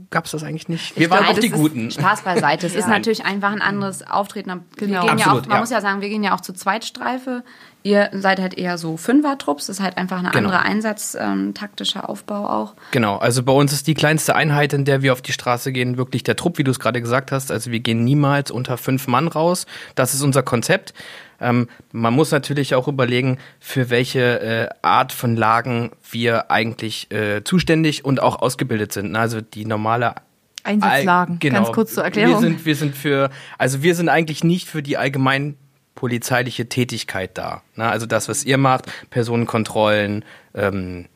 gab 0.09 0.25
es 0.25 0.31
das 0.31 0.43
eigentlich 0.43 0.67
nicht. 0.69 0.95
Wir 0.95 1.03
Ich 1.05 1.09
waren 1.09 1.23
glaube, 1.23 1.37
auch 1.37 1.39
die 1.41 1.47
ist 1.47 1.53
Guten. 1.53 1.91
Spaß 1.91 2.21
beiseite. 2.23 2.67
Es 2.67 2.75
ist 2.75 2.85
Ja. 2.87 2.89
natürlich 2.89 3.25
einfach 3.25 3.51
ein 3.51 3.61
anderes 3.61 4.05
Auftreten. 4.07 4.49
Wir 4.77 4.87
Genau. 4.87 5.01
gehen 5.05 5.17
ja 5.17 5.25
Absolut, 5.25 5.43
auch, 5.43 5.47
man 5.47 5.55
ja. 5.55 5.59
muss 5.61 5.69
ja 5.69 5.81
sagen, 5.81 6.01
wir 6.01 6.09
gehen 6.09 6.23
ja 6.23 6.35
auch 6.35 6.41
zu 6.41 6.53
Zweitstreife. 6.53 7.43
Ihr 7.83 8.09
seid 8.13 8.39
halt 8.39 8.53
eher 8.57 8.77
so 8.77 8.95
Fünfer-Trupps. 8.97 9.65
Das 9.67 9.77
ist 9.79 9.83
halt 9.83 9.97
einfach 9.97 10.17
ein 10.19 10.25
Genau. 10.25 10.37
anderer 10.49 10.61
Einsatz, 10.61 11.17
ähm, 11.19 11.53
taktischer 11.55 12.09
Aufbau 12.09 12.47
auch. 12.47 12.75
Genau, 12.91 13.17
also 13.17 13.41
bei 13.41 13.53
uns 13.53 13.73
ist 13.73 13.87
die 13.87 13.95
kleinste 13.95 14.35
Einheit, 14.35 14.73
in 14.73 14.85
der 14.85 15.01
wir 15.01 15.13
auf 15.13 15.21
die 15.23 15.31
Straße 15.33 15.71
gehen, 15.71 15.97
wirklich 15.97 16.23
der 16.23 16.35
Trupp, 16.35 16.57
wie 16.59 16.63
du 16.63 16.69
es 16.71 16.79
gerade 16.79 17.01
gesagt 17.01 17.31
hast. 17.31 17.51
Also 17.51 17.71
wir 17.71 17.79
gehen 17.79 18.03
niemals 18.03 18.51
unter 18.51 18.77
fünf 18.77 19.07
Mann 19.07 19.27
raus. 19.27 19.65
Das 19.95 20.13
ist 20.13 20.21
unser 20.21 20.43
Konzept. 20.43 20.93
Ähm, 21.41 21.67
man 21.91 22.13
muss 22.13 22.31
natürlich 22.31 22.75
auch 22.75 22.87
überlegen, 22.87 23.39
für 23.59 23.89
welche 23.89 24.39
äh, 24.39 24.69
Art 24.81 25.11
von 25.11 25.35
Lagen 25.35 25.91
wir 26.11 26.51
eigentlich 26.51 27.11
äh, 27.11 27.43
zuständig 27.43 28.05
und 28.05 28.21
auch 28.21 28.41
ausgebildet 28.41 28.93
sind. 28.93 29.15
Also 29.15 29.41
die 29.41 29.65
normale 29.65 30.15
Einsatzlagen. 30.63 31.33
All- 31.35 31.39
genau. 31.39 31.63
Ganz 31.63 31.71
kurz 31.73 31.95
zur 31.95 32.03
Erklärung. 32.03 32.33
Wir 32.35 32.39
sind, 32.39 32.65
wir 32.65 32.75
sind 32.75 32.95
für, 32.95 33.29
also 33.57 33.81
wir 33.81 33.95
sind 33.95 34.09
eigentlich 34.09 34.43
nicht 34.43 34.67
für 34.69 34.83
die 34.83 34.97
allgemein 34.97 35.55
polizeiliche 35.95 36.69
Tätigkeit 36.69 37.37
da. 37.37 37.63
Ne? 37.75 37.85
Also 37.89 38.05
das, 38.05 38.29
was 38.29 38.43
ihr 38.43 38.57
macht, 38.57 38.91
Personenkontrollen, 39.09 40.23
ähm, 40.53 41.07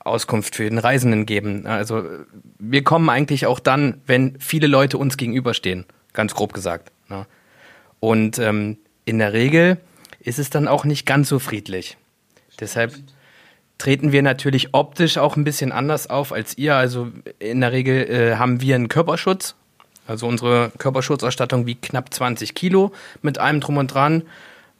Auskunft 0.00 0.56
für 0.56 0.64
den 0.64 0.78
Reisenden 0.78 1.26
geben. 1.26 1.66
Also 1.66 2.04
wir 2.58 2.82
kommen 2.82 3.08
eigentlich 3.10 3.46
auch 3.46 3.60
dann, 3.60 4.00
wenn 4.06 4.38
viele 4.40 4.66
Leute 4.66 4.98
uns 4.98 5.16
gegenüberstehen, 5.16 5.84
ganz 6.12 6.34
grob 6.34 6.52
gesagt. 6.52 6.90
Ne? 7.08 7.26
Und 8.00 8.38
ähm, 8.38 8.78
in 9.08 9.18
der 9.18 9.32
Regel 9.32 9.78
ist 10.20 10.38
es 10.38 10.50
dann 10.50 10.68
auch 10.68 10.84
nicht 10.84 11.06
ganz 11.06 11.30
so 11.30 11.38
friedlich. 11.38 11.96
Deshalb 12.60 12.94
treten 13.78 14.12
wir 14.12 14.22
natürlich 14.22 14.74
optisch 14.74 15.16
auch 15.16 15.36
ein 15.36 15.44
bisschen 15.44 15.72
anders 15.72 16.10
auf 16.10 16.30
als 16.30 16.58
ihr. 16.58 16.76
Also 16.76 17.08
in 17.38 17.62
der 17.62 17.72
Regel 17.72 18.10
äh, 18.10 18.36
haben 18.36 18.60
wir 18.60 18.74
einen 18.74 18.88
Körperschutz. 18.88 19.54
Also 20.06 20.26
unsere 20.26 20.72
Körperschutzausstattung 20.76 21.64
wiegt 21.64 21.82
knapp 21.82 22.12
20 22.12 22.54
Kilo 22.54 22.92
mit 23.22 23.38
allem 23.38 23.60
drum 23.60 23.78
und 23.78 23.94
dran. 23.94 24.24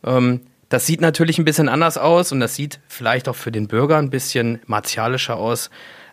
Ähm, 0.05 0.41
das 0.69 0.85
sieht 0.85 1.01
natürlich 1.01 1.39
ein 1.39 1.47
bisschen 1.47 1.71
anders 1.71 1.97
aus 1.97 2.31
und 2.31 2.41
das 2.41 2.55
sieht 2.55 2.81
vielleicht 2.89 3.29
auch 3.29 3.37
für 3.37 3.53
den 3.53 3.67
Bürger 3.67 3.97
ein 3.97 4.11
bisschen 4.11 4.61
martialischer 4.67 5.37
aus. 5.37 5.71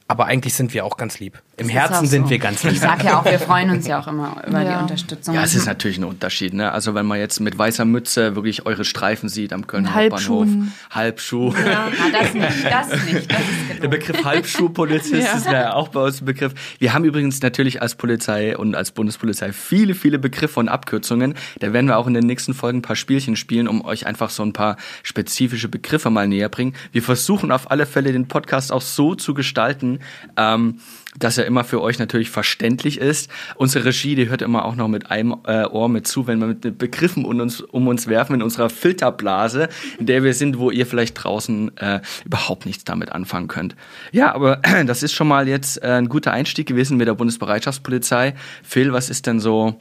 Aber 0.07 0.27
eigentlich 0.27 0.53
sind 0.53 0.71
wir 0.75 0.85
auch 0.85 0.97
ganz 0.97 1.19
lieb. 1.19 1.41
Im 1.57 1.65
Das 1.67 1.75
Herzen 1.75 1.93
auch 1.95 2.05
sind 2.05 2.23
so. 2.25 2.29
wir 2.29 2.37
ganz 2.37 2.63
Ich 2.63 2.71
lieb. 2.73 2.79
sag 2.79 3.03
ja 3.03 3.19
auch, 3.19 3.25
wir 3.25 3.39
freuen 3.39 3.71
uns 3.71 3.87
ja 3.87 3.99
auch 3.99 4.07
immer 4.07 4.35
über 4.47 4.61
Ja. 4.61 4.75
die 4.77 4.81
Unterstützung. 4.83 5.33
Ja, 5.33 5.41
es 5.43 5.55
ist 5.55 5.65
natürlich 5.65 5.97
ein 5.97 6.03
Unterschied. 6.03 6.53
Ne? 6.53 6.71
Also 6.71 6.93
wenn 6.93 7.07
man 7.07 7.17
jetzt 7.17 7.39
mit 7.39 7.57
weißer 7.57 7.85
Mütze 7.85 8.35
wirklich 8.35 8.67
eure 8.67 8.85
Streifen 8.85 9.29
sieht 9.29 9.51
am 9.51 9.65
Kölner 9.65 9.95
Hauptbahnhof. 9.95 10.45
Halbschuhen. 10.45 10.73
Halbschuh. 10.91 11.53
ja, 11.65 11.89
na, 12.11 12.19
das 12.19 12.33
nicht, 12.35 12.65
das 12.65 13.05
nicht. 13.13 13.31
Das 13.31 13.39
ist 13.39 13.81
Der. 13.83 13.87
Begriff 13.87 14.23
Halbschuhpolizist 14.23 15.27
Ja. 15.27 15.37
ist 15.37 15.45
ja 15.47 15.73
auch 15.73 15.87
bei 15.87 16.01
uns 16.01 16.21
ein 16.21 16.25
Begriff. 16.25 16.53
Wir 16.77 16.93
haben 16.93 17.03
übrigens 17.03 17.41
natürlich 17.41 17.81
als 17.81 17.95
Polizei 17.95 18.55
und 18.55 18.75
als 18.75 18.91
Bundespolizei 18.91 19.53
viele, 19.53 19.95
viele 19.95 20.19
Begriffe 20.19 20.59
und 20.59 20.69
Abkürzungen. 20.69 21.33
Da 21.59 21.73
werden 21.73 21.87
wir 21.87 21.97
auch 21.97 22.05
in 22.05 22.13
den 22.13 22.25
nächsten 22.27 22.53
Folgen 22.53 22.79
ein 22.79 22.81
paar 22.83 22.95
Spielchen 22.95 23.35
spielen, 23.35 23.67
um 23.67 23.83
euch 23.83 24.05
einfach 24.05 24.29
so 24.29 24.43
ein 24.43 24.53
paar 24.53 24.77
spezifische 25.01 25.67
Begriffe 25.67 26.11
mal 26.11 26.27
näher 26.27 26.49
bringen. 26.49 26.75
Wir 26.91 27.01
versuchen 27.01 27.51
auf 27.51 27.71
alle 27.71 27.87
Fälle 27.87 28.11
den 28.11 28.27
Podcast 28.27 28.71
auch 28.71 28.81
so 28.81 29.15
zu 29.15 29.33
gestalten, 29.33 29.94
ähm, 30.37 30.79
dass 31.17 31.37
er 31.37 31.45
immer 31.45 31.63
für 31.63 31.81
euch 31.81 31.99
natürlich 31.99 32.29
verständlich 32.29 32.99
ist. 32.99 33.29
Unsere 33.55 33.85
Regie, 33.85 34.15
die 34.15 34.29
hört 34.29 34.41
immer 34.41 34.65
auch 34.65 34.75
noch 34.75 34.87
mit 34.87 35.11
einem 35.11 35.35
äh, 35.45 35.65
Ohr 35.65 35.89
mit 35.89 36.07
zu, 36.07 36.27
wenn 36.27 36.39
wir 36.39 36.47
mit 36.47 36.77
Begriffen 36.77 37.25
um 37.25 37.39
uns, 37.39 37.61
um 37.61 37.87
uns 37.87 38.07
werfen 38.07 38.35
in 38.35 38.41
unserer 38.41 38.69
Filterblase, 38.69 39.69
in 39.99 40.05
der 40.05 40.23
wir 40.23 40.33
sind, 40.33 40.59
wo 40.59 40.71
ihr 40.71 40.85
vielleicht 40.85 41.23
draußen 41.23 41.77
äh, 41.77 42.01
überhaupt 42.25 42.65
nichts 42.65 42.83
damit 42.83 43.11
anfangen 43.11 43.47
könnt. 43.47 43.75
Ja, 44.11 44.33
aber 44.33 44.57
das 44.85 45.03
ist 45.03 45.13
schon 45.13 45.27
mal 45.27 45.47
jetzt 45.47 45.81
äh, 45.83 45.87
ein 45.87 46.09
guter 46.09 46.31
Einstieg 46.31 46.67
gewesen 46.67 46.97
mit 46.97 47.07
der 47.07 47.13
Bundesbereitschaftspolizei. 47.13 48.35
Phil, 48.63 48.91
was 48.93 49.09
ist 49.09 49.27
denn 49.27 49.39
so, 49.39 49.79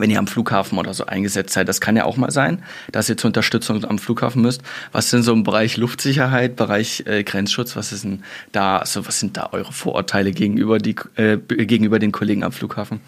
wenn 0.00 0.10
ihr 0.10 0.18
am 0.18 0.26
Flughafen 0.26 0.78
oder 0.78 0.94
so 0.94 1.06
eingesetzt 1.06 1.52
seid, 1.52 1.68
das 1.68 1.80
kann 1.80 1.96
ja 1.96 2.04
auch 2.04 2.16
mal 2.16 2.30
sein, 2.30 2.62
dass 2.92 3.08
ihr 3.08 3.16
zur 3.16 3.28
Unterstützung 3.28 3.84
am 3.84 3.98
Flughafen 3.98 4.42
müsst. 4.42 4.62
Was 4.92 5.10
sind 5.10 5.22
so 5.22 5.32
im 5.32 5.42
Bereich 5.42 5.76
Luftsicherheit, 5.76 6.56
Bereich 6.56 7.04
äh, 7.06 7.24
Grenzschutz, 7.24 7.76
was 7.76 7.92
ist 7.92 8.04
denn 8.04 8.22
da, 8.52 8.78
also 8.78 9.06
was 9.06 9.20
sind 9.20 9.36
da 9.36 9.50
eure 9.52 9.72
Vorurteile 9.72 10.32
gegenüber, 10.32 10.78
die, 10.78 10.96
äh, 11.16 11.36
gegenüber 11.38 11.98
den 11.98 12.12
Kollegen 12.12 12.44
am 12.44 12.52
Flughafen? 12.52 13.00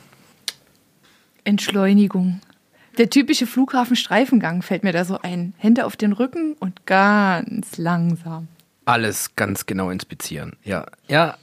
Entschleunigung. 1.45 2.41
Der 2.99 3.09
typische 3.09 3.47
Flughafenstreifengang 3.47 4.63
fällt 4.63 4.85
mir 4.85 4.93
da 4.93 5.05
so 5.05 5.21
ein. 5.21 5.55
Hände 5.59 5.87
auf 5.87 5.97
den 5.97 6.13
Rücken 6.13 6.55
und 6.59 6.87
ganz 6.87 7.79
langsam. 7.79 8.49
Alles 8.85 9.37
ganz 9.37 9.67
genau 9.67 9.91
inspizieren. 9.91 10.57
Ja, 10.65 10.87
ja. 11.09 11.37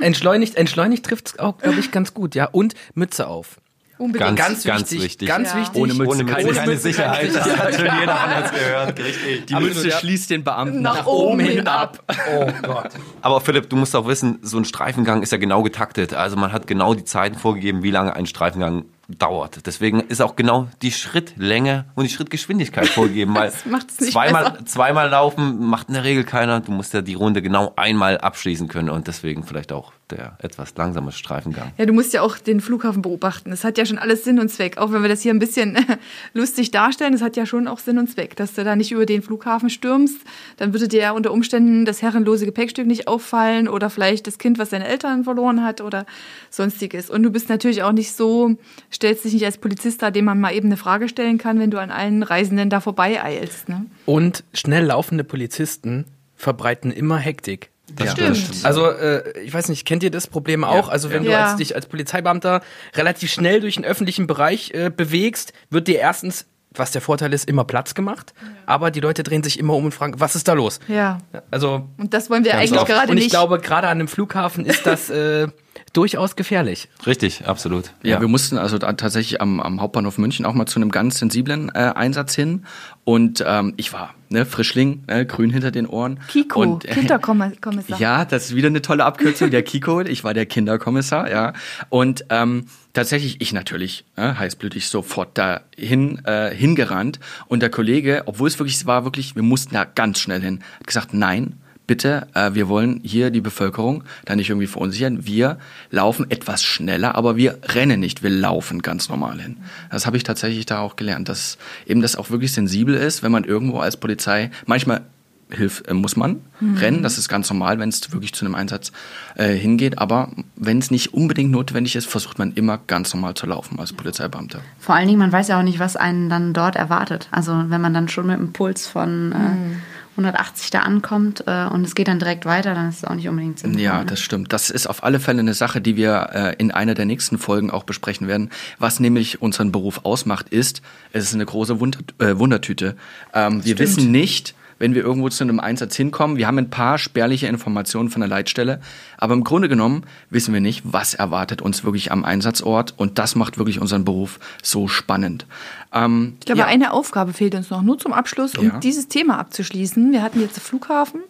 Entschleunigt, 0.00 0.56
entschleunigt 0.56 1.04
trifft 1.04 1.28
es 1.28 1.38
auch, 1.38 1.58
glaube 1.58 1.78
ich, 1.78 1.90
ganz 1.90 2.14
gut. 2.14 2.34
Ja, 2.34 2.46
und 2.46 2.74
Mütze 2.94 3.26
auf. 3.26 3.60
Unbedingt. 4.04 4.36
Ganz, 4.36 4.64
ganz 4.64 4.92
wichtig. 4.92 5.26
Ganz 5.26 5.54
Ja. 5.54 5.60
wichtig. 5.60 5.80
Ohne 5.80 5.94
Mütze 5.94 6.10
Ohne 6.10 6.24
Mütze 6.24 6.36
keine 6.36 6.52
keine, 6.52 6.76
Sicherheit. 6.76 7.32
Sicherheit. 7.32 7.46
Das 7.46 7.58
hat 7.64 7.74
schon 7.74 8.00
jeder 8.00 8.20
anders 8.20 8.50
gehört. 8.52 8.98
Richtig. 8.98 9.46
Die 9.46 9.54
Absolut, 9.54 9.74
Mütze 9.74 9.88
ja. 9.88 9.98
schließt 9.98 10.28
den 10.30 10.44
Beamten 10.44 10.82
Nach 10.82 11.06
oben 11.06 11.40
hin 11.40 11.66
ab. 11.66 12.04
Oh 12.36 12.46
Gott. 12.62 12.90
Aber 13.22 13.40
Philipp, 13.40 13.70
du 13.70 13.76
musst 13.76 13.96
auch 13.96 14.06
wissen, 14.06 14.40
so 14.42 14.58
ein 14.58 14.66
Streifengang 14.66 15.22
ist 15.22 15.32
ja 15.32 15.38
genau 15.38 15.62
getaktet. 15.62 16.12
Also 16.12 16.36
man 16.36 16.52
hat 16.52 16.66
genau 16.66 16.92
die 16.92 17.04
Zeiten 17.04 17.38
vorgegeben, 17.38 17.82
wie 17.82 17.90
lange 17.90 18.14
ein 18.14 18.26
Streifengang 18.26 18.84
dauert. 19.08 19.66
Deswegen 19.66 20.00
ist 20.00 20.22
auch 20.22 20.36
genau 20.36 20.68
die 20.82 20.92
Schrittlänge 20.92 21.86
und 21.94 22.04
die 22.04 22.10
Schrittgeschwindigkeit 22.10 22.88
vorgegeben, 22.88 23.34
weil 23.34 23.52
zweimal, 23.52 24.52
besser. 24.52 24.66
zweimal 24.66 25.08
laufen 25.10 25.66
macht 25.66 25.88
in 25.88 25.94
der 25.94 26.04
Regel 26.04 26.24
keiner. 26.24 26.60
Du 26.60 26.72
musst 26.72 26.94
ja 26.94 27.02
die 27.02 27.14
Runde 27.14 27.42
genau 27.42 27.72
einmal 27.76 28.18
abschließen 28.18 28.68
können 28.68 28.90
und 28.90 29.06
deswegen 29.06 29.44
vielleicht 29.44 29.72
auch 29.72 29.92
der 30.10 30.36
etwas 30.40 30.74
langsame 30.76 31.12
Streifengang. 31.12 31.72
Ja, 31.78 31.86
du 31.86 31.92
musst 31.92 32.12
ja 32.12 32.22
auch 32.22 32.38
den 32.38 32.60
Flughafen 32.60 33.02
beobachten. 33.02 33.50
Das 33.50 33.64
hat 33.64 33.78
ja 33.78 33.86
schon 33.86 33.98
alles 33.98 34.24
Sinn 34.24 34.38
und 34.38 34.50
Zweck. 34.50 34.78
Auch 34.78 34.92
wenn 34.92 35.02
wir 35.02 35.08
das 35.08 35.22
hier 35.22 35.32
ein 35.32 35.38
bisschen 35.38 35.78
lustig 36.34 36.70
darstellen, 36.70 37.12
das 37.12 37.22
hat 37.22 37.36
ja 37.36 37.46
schon 37.46 37.66
auch 37.66 37.78
Sinn 37.78 37.98
und 37.98 38.10
Zweck. 38.10 38.36
Dass 38.36 38.54
du 38.54 38.64
da 38.64 38.76
nicht 38.76 38.92
über 38.92 39.06
den 39.06 39.22
Flughafen 39.22 39.70
stürmst, 39.70 40.18
dann 40.56 40.72
würde 40.72 40.88
dir 40.88 41.00
ja 41.00 41.10
unter 41.12 41.32
Umständen 41.32 41.84
das 41.84 42.02
herrenlose 42.02 42.44
Gepäckstück 42.44 42.86
nicht 42.86 43.08
auffallen 43.08 43.68
oder 43.68 43.90
vielleicht 43.90 44.26
das 44.26 44.38
Kind, 44.38 44.58
was 44.58 44.70
seine 44.70 44.86
Eltern 44.86 45.24
verloren 45.24 45.64
hat 45.64 45.80
oder 45.80 46.06
sonstiges. 46.50 47.10
Und 47.10 47.22
du 47.22 47.30
bist 47.30 47.48
natürlich 47.48 47.82
auch 47.82 47.92
nicht 47.92 48.14
so, 48.14 48.56
stellst 48.94 49.24
dich 49.24 49.32
nicht 49.34 49.44
als 49.44 49.58
Polizist 49.58 50.02
da, 50.02 50.10
dem 50.10 50.24
man 50.26 50.40
mal 50.40 50.54
eben 50.54 50.68
eine 50.68 50.76
Frage 50.76 51.08
stellen 51.08 51.38
kann, 51.38 51.58
wenn 51.58 51.70
du 51.70 51.78
an 51.78 51.90
allen 51.90 52.22
Reisenden 52.22 52.70
da 52.70 52.80
vorbeieilst. 52.80 53.68
Ne? 53.68 53.86
Und 54.06 54.44
schnell 54.52 54.84
laufende 54.84 55.24
Polizisten 55.24 56.04
verbreiten 56.36 56.90
immer 56.92 57.18
Hektik. 57.18 57.70
Das 57.96 58.12
Stimmt. 58.12 58.64
Also, 58.64 58.88
äh, 58.88 59.38
ich 59.40 59.52
weiß 59.52 59.68
nicht, 59.68 59.84
kennt 59.86 60.02
ihr 60.02 60.10
das 60.10 60.26
Problem 60.26 60.64
auch? 60.64 60.88
Also, 60.88 61.10
wenn 61.10 61.22
Ja. 61.22 61.28
du 61.28 61.30
Ja. 61.32 61.44
als, 61.46 61.56
dich 61.56 61.74
als 61.76 61.86
Polizeibeamter 61.86 62.62
relativ 62.96 63.30
schnell 63.30 63.60
durch 63.60 63.74
den 63.74 63.84
öffentlichen 63.84 64.26
Bereich 64.26 64.70
äh, 64.74 64.90
bewegst, 64.90 65.52
wird 65.70 65.86
dir 65.88 65.98
erstens 65.98 66.46
was 66.76 66.90
der 66.90 67.00
Vorteil 67.00 67.32
ist, 67.32 67.48
immer 67.48 67.62
Platz 67.62 67.94
gemacht, 67.94 68.34
aber 68.66 68.90
die 68.90 68.98
Leute 68.98 69.22
drehen 69.22 69.44
sich 69.44 69.60
immer 69.60 69.74
um 69.74 69.84
und 69.84 69.94
fragen, 69.94 70.18
was 70.18 70.34
ist 70.34 70.48
da 70.48 70.54
los? 70.54 70.80
Ja. 70.88 71.18
Also 71.52 71.86
Und 71.98 72.12
das 72.14 72.30
wollen 72.30 72.44
wir 72.44 72.56
eigentlich 72.56 72.72
oft. 72.80 72.86
gerade 72.88 73.12
und 73.12 73.16
ich 73.16 73.24
nicht. 73.24 73.30
glaube, 73.30 73.60
gerade 73.60 73.86
an 73.86 73.98
einem 74.00 74.08
Flughafen 74.08 74.66
ist 74.66 74.84
das 74.84 75.08
äh, 75.08 75.46
durchaus 75.94 76.36
gefährlich. 76.36 76.88
Richtig, 77.06 77.46
absolut. 77.46 77.92
Ja, 78.02 78.20
wir 78.20 78.28
mussten 78.28 78.58
also 78.58 78.76
da 78.76 78.92
tatsächlich 78.92 79.40
am, 79.40 79.60
am 79.60 79.80
Hauptbahnhof 79.80 80.18
München 80.18 80.44
auch 80.44 80.52
mal 80.52 80.66
zu 80.66 80.78
einem 80.78 80.90
ganz 80.90 81.18
sensiblen 81.18 81.70
äh, 81.74 81.92
Einsatz 81.94 82.34
hin. 82.34 82.64
Und 83.04 83.42
ähm, 83.46 83.74
ich 83.76 83.92
war 83.92 84.14
ne, 84.28 84.44
Frischling, 84.44 85.04
ne, 85.06 85.24
grün 85.24 85.50
hinter 85.50 85.70
den 85.70 85.86
Ohren. 85.86 86.20
Kiko, 86.28 86.60
und, 86.60 86.84
äh, 86.84 86.92
Kinderkommissar. 86.92 87.98
Ja, 87.98 88.24
das 88.24 88.46
ist 88.46 88.54
wieder 88.56 88.68
eine 88.68 88.82
tolle 88.82 89.04
Abkürzung, 89.04 89.50
der 89.50 89.62
Kiko. 89.62 90.00
Ich 90.02 90.24
war 90.24 90.34
der 90.34 90.46
Kinderkommissar, 90.46 91.30
ja. 91.30 91.52
Und 91.88 92.26
ähm, 92.30 92.66
tatsächlich, 92.92 93.40
ich 93.40 93.52
natürlich, 93.52 94.04
äh, 94.16 94.34
heißblütig 94.34 94.88
sofort 94.88 95.38
dahin 95.38 96.24
äh, 96.24 96.54
hingerannt. 96.54 97.20
Und 97.46 97.60
der 97.60 97.70
Kollege, 97.70 98.24
obwohl 98.26 98.48
es 98.48 98.58
wirklich 98.58 98.76
es 98.76 98.86
war, 98.86 99.04
wirklich, 99.04 99.36
wir 99.36 99.42
mussten 99.42 99.74
da 99.74 99.84
ganz 99.84 100.18
schnell 100.18 100.42
hin, 100.42 100.60
hat 100.80 100.86
gesagt, 100.86 101.14
nein, 101.14 101.54
bitte, 101.86 102.26
äh, 102.34 102.54
wir 102.54 102.68
wollen 102.68 103.00
hier 103.02 103.30
die 103.30 103.40
Bevölkerung 103.40 104.04
da 104.24 104.36
nicht 104.36 104.50
irgendwie 104.50 104.66
verunsichern. 104.66 105.26
Wir 105.26 105.58
laufen 105.90 106.30
etwas 106.30 106.62
schneller, 106.62 107.14
aber 107.14 107.36
wir 107.36 107.58
rennen 107.62 108.00
nicht, 108.00 108.22
wir 108.22 108.30
laufen 108.30 108.82
ganz 108.82 109.08
normal 109.08 109.40
hin. 109.40 109.56
Das 109.90 110.06
habe 110.06 110.16
ich 110.16 110.22
tatsächlich 110.22 110.66
da 110.66 110.80
auch 110.80 110.96
gelernt, 110.96 111.28
dass 111.28 111.58
eben 111.86 112.00
das 112.00 112.16
auch 112.16 112.30
wirklich 112.30 112.52
sensibel 112.52 112.94
ist, 112.94 113.22
wenn 113.22 113.32
man 113.32 113.44
irgendwo 113.44 113.78
als 113.78 113.96
Polizei, 113.96 114.50
manchmal 114.66 115.02
hilft, 115.50 115.88
äh, 115.88 115.94
muss 115.94 116.16
man 116.16 116.40
rennen, 116.76 117.02
das 117.02 117.18
ist 117.18 117.28
ganz 117.28 117.50
normal, 117.50 117.78
wenn 117.78 117.90
es 117.90 118.12
wirklich 118.12 118.32
zu 118.32 118.44
einem 118.44 118.54
Einsatz 118.54 118.90
äh, 119.36 119.52
hingeht, 119.52 119.98
aber 119.98 120.30
wenn 120.56 120.78
es 120.78 120.90
nicht 120.90 121.12
unbedingt 121.12 121.50
notwendig 121.50 121.96
ist, 121.96 122.06
versucht 122.06 122.38
man 122.38 122.52
immer 122.54 122.78
ganz 122.86 123.12
normal 123.12 123.34
zu 123.34 123.46
laufen 123.46 123.78
als 123.78 123.92
Polizeibeamter. 123.92 124.60
Vor 124.78 124.94
allen 124.94 125.06
Dingen, 125.06 125.18
man 125.18 125.32
weiß 125.32 125.48
ja 125.48 125.58
auch 125.58 125.62
nicht, 125.62 125.78
was 125.78 125.96
einen 125.96 126.30
dann 126.30 126.54
dort 126.54 126.76
erwartet. 126.76 127.28
Also 127.30 127.64
wenn 127.68 127.80
man 127.80 127.92
dann 127.92 128.08
schon 128.08 128.26
mit 128.26 128.36
einem 128.36 128.52
Puls 128.52 128.86
von 128.86 129.32
äh, 129.32 129.76
180 130.16 130.70
da 130.70 130.80
ankommt 130.80 131.44
äh, 131.46 131.66
und 131.66 131.84
es 131.84 131.94
geht 131.94 132.08
dann 132.08 132.18
direkt 132.18 132.46
weiter, 132.46 132.74
dann 132.74 132.88
ist 132.88 132.98
es 132.98 133.04
auch 133.04 133.14
nicht 133.14 133.28
unbedingt 133.28 133.58
sinnvoll. 133.58 133.80
Ja, 133.80 134.00
ne? 134.00 134.06
das 134.06 134.20
stimmt. 134.20 134.52
Das 134.52 134.70
ist 134.70 134.86
auf 134.86 135.02
alle 135.02 135.20
Fälle 135.20 135.40
eine 135.40 135.54
Sache, 135.54 135.80
die 135.80 135.96
wir 135.96 136.30
äh, 136.32 136.54
in 136.58 136.70
einer 136.70 136.94
der 136.94 137.04
nächsten 137.04 137.38
Folgen 137.38 137.70
auch 137.70 137.84
besprechen 137.84 138.28
werden. 138.28 138.50
Was 138.78 139.00
nämlich 139.00 139.42
unseren 139.42 139.72
Beruf 139.72 140.00
ausmacht, 140.04 140.48
ist, 140.48 140.82
es 141.12 141.24
ist 141.24 141.34
eine 141.34 141.46
große 141.46 141.80
Wunder, 141.80 141.98
äh, 142.18 142.38
Wundertüte. 142.38 142.96
Ähm, 143.32 143.64
wir 143.64 143.78
wissen 143.78 144.10
nicht, 144.10 144.54
wenn 144.84 144.94
wir 144.94 145.02
irgendwo 145.02 145.30
zu 145.30 145.42
einem 145.42 145.60
Einsatz 145.60 145.96
hinkommen, 145.96 146.36
wir 146.36 146.46
haben 146.46 146.58
ein 146.58 146.68
paar 146.68 146.98
spärliche 146.98 147.46
Informationen 147.46 148.10
von 148.10 148.20
der 148.20 148.28
Leitstelle, 148.28 148.82
aber 149.16 149.32
im 149.32 149.42
Grunde 149.42 149.70
genommen 149.70 150.04
wissen 150.28 150.52
wir 150.52 150.60
nicht, 150.60 150.82
was 150.84 151.14
erwartet 151.14 151.62
uns 151.62 151.84
wirklich 151.84 152.12
am 152.12 152.22
Einsatzort 152.22 152.92
und 152.98 153.18
das 153.18 153.34
macht 153.34 153.56
wirklich 153.56 153.80
unseren 153.80 154.04
Beruf 154.04 154.38
so 154.62 154.86
spannend. 154.86 155.46
Ähm, 155.90 156.34
Ich 156.40 156.44
glaube, 156.44 156.58
ja. 156.58 156.66
eine 156.66 156.92
Aufgabe 156.92 157.32
fehlt 157.32 157.54
uns 157.54 157.70
noch, 157.70 157.80
nur 157.80 157.96
zum 157.98 158.12
Abschluss, 158.12 158.58
um 158.58 158.66
Ja. 158.66 158.78
dieses 158.78 159.08
Thema 159.08 159.38
abzuschließen. 159.38 160.12
Wir 160.12 160.20
hatten 160.20 160.42
jetzt 160.42 160.60
Flughafen 160.60 161.22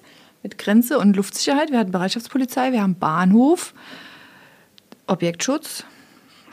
mit 0.43 0.59
Grenze 0.59 0.99
und 0.99 1.15
Luftsicherheit, 1.15 1.71
wir 1.71 1.79
hatten 1.79 1.93
Bereitschaftspolizei, 1.93 2.73
wir 2.73 2.83
haben 2.83 2.97
Bahnhof, 2.99 3.73
Objektschutz, 5.07 5.85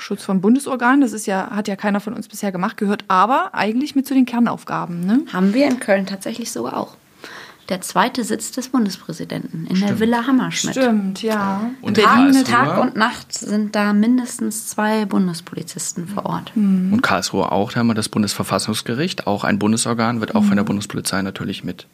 Schutz 0.02 0.24
von 0.24 0.42
Bundesorganen, 0.42 1.02
das 1.02 1.14
ist 1.14 1.28
ja, 1.28 1.52
hat 1.52 1.68
ja 1.68 1.76
keiner 1.76 2.00
von 2.00 2.14
uns 2.14 2.28
bisher 2.28 2.52
gemacht, 2.52 2.78
gehört 2.78 3.06
aber 3.08 3.54
eigentlich 3.54 3.96
mit 3.96 4.08
zu 4.08 4.14
den 4.14 4.26
Kernaufgaben. 4.26 5.06
Ne? 5.06 5.22
Haben 5.32 5.54
wir 5.54 5.68
in 5.68 5.80
Köln 5.80 6.06
tatsächlich 6.06 6.52
sogar 6.52 6.78
auch. 6.78 6.98
Der 7.70 7.80
zweite 7.80 8.24
Sitz 8.26 8.52
des 8.52 8.70
Bundespräsidenten 8.70 9.66
in 9.68 9.80
der 9.80 10.00
Villa 10.00 10.28
Hammerschmidt. 10.28 10.76
Stimmt, 10.76 11.22
ja. 11.22 11.70
Und 11.82 11.96
Tag, 11.96 12.06
Karlsruhe? 12.06 12.44
Tag 12.44 12.82
und 12.82 12.96
Nacht 12.98 13.32
sind 13.32 13.76
da 13.76 13.94
mindestens 13.94 14.68
zwei 14.68 15.06
Bundespolizisten 15.06 16.08
vor 16.08 16.26
Ort. 16.26 16.52
Mhm. 16.56 16.92
Und 16.92 17.02
Karlsruhe 17.02 17.52
auch, 17.52 17.72
da 17.72 17.80
haben 17.80 17.88
wir 17.88 17.94
das 17.94 18.10
Bundesverfassungsgericht, 18.10 19.26
auch 19.26 19.46
ein 19.46 19.58
Bundesorgan, 19.58 20.20
wird 20.20 20.36
auch 20.36 20.44
von 20.44 20.58
der 20.58 20.64
Bundespolizei 20.64 21.22
natürlich 21.22 21.64
mit 21.64 21.88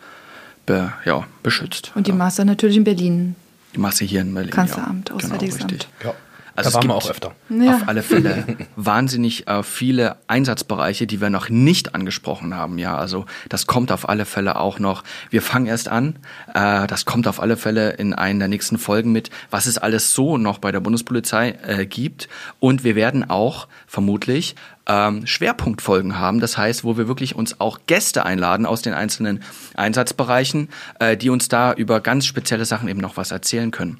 be, 0.65 0.93
ja, 1.05 1.25
beschützt. 1.43 1.91
Und 1.93 2.07
die 2.07 2.11
ja. 2.11 2.17
Master 2.17 2.45
natürlich 2.45 2.77
in 2.77 2.83
Berlin. 2.83 3.35
Die 3.75 3.79
Masse 3.79 4.05
hier 4.05 4.21
in 4.21 4.33
Berlin. 4.33 4.51
Kanzleramt, 4.51 5.09
ja. 5.09 5.15
Auswärtiges 5.15 5.57
genau. 5.57 5.69
Amt. 5.73 5.87
Ja. 6.03 6.13
Also 6.57 6.69
da 6.69 6.69
es 6.69 6.73
waren 6.73 6.89
wir 6.89 6.95
gibt 6.95 7.05
auch 7.05 7.09
öfter. 7.11 7.35
Ja. 7.49 7.75
Auf 7.75 7.87
alle 7.87 8.01
Fälle 8.01 8.57
wahnsinnig 8.75 9.47
äh, 9.47 9.61
viele 9.61 10.17
Einsatzbereiche, 10.25 11.05
die 11.05 11.21
wir 11.21 11.29
noch 11.29 11.49
nicht 11.49 11.93
angesprochen 11.93 12.55
haben. 12.55 12.79
Ja, 12.79 12.97
also 12.97 13.27
das 13.47 13.67
kommt 13.67 13.91
auf 13.91 14.09
alle 14.09 14.25
Fälle 14.25 14.59
auch 14.59 14.79
noch. 14.79 15.03
Wir 15.29 15.43
fangen 15.43 15.67
erst 15.67 15.87
an. 15.87 16.15
Äh, 16.55 16.87
das 16.87 17.05
kommt 17.05 17.27
auf 17.27 17.39
alle 17.39 17.57
Fälle 17.57 17.91
in 17.91 18.15
einen 18.15 18.39
der 18.39 18.47
nächsten 18.47 18.79
Folgen 18.79 19.11
mit, 19.11 19.29
was 19.51 19.67
es 19.67 19.77
alles 19.77 20.13
so 20.13 20.39
noch 20.39 20.57
bei 20.57 20.71
der 20.71 20.79
Bundespolizei 20.79 21.59
äh, 21.61 21.85
gibt. 21.85 22.27
Und 22.59 22.83
wir 22.83 22.95
werden 22.95 23.29
auch 23.29 23.67
vermutlich 23.85 24.55
ähm, 24.87 25.27
Schwerpunktfolgen 25.27 26.17
haben. 26.17 26.39
Das 26.39 26.57
heißt, 26.57 26.83
wo 26.83 26.97
wir 26.97 27.07
wirklich 27.07 27.35
uns 27.35 27.61
auch 27.61 27.81
Gäste 27.85 28.25
einladen 28.25 28.65
aus 28.65 28.81
den 28.81 28.95
einzelnen 28.95 29.43
Einsatzbereichen, 29.75 30.69
äh, 30.99 31.15
die 31.17 31.29
uns 31.29 31.49
da 31.49 31.73
über 31.73 32.01
ganz 32.01 32.25
spezielle 32.25 32.65
Sachen 32.65 32.87
eben 32.87 32.99
noch 32.99 33.15
was 33.15 33.29
erzählen 33.29 33.69
können. 33.69 33.99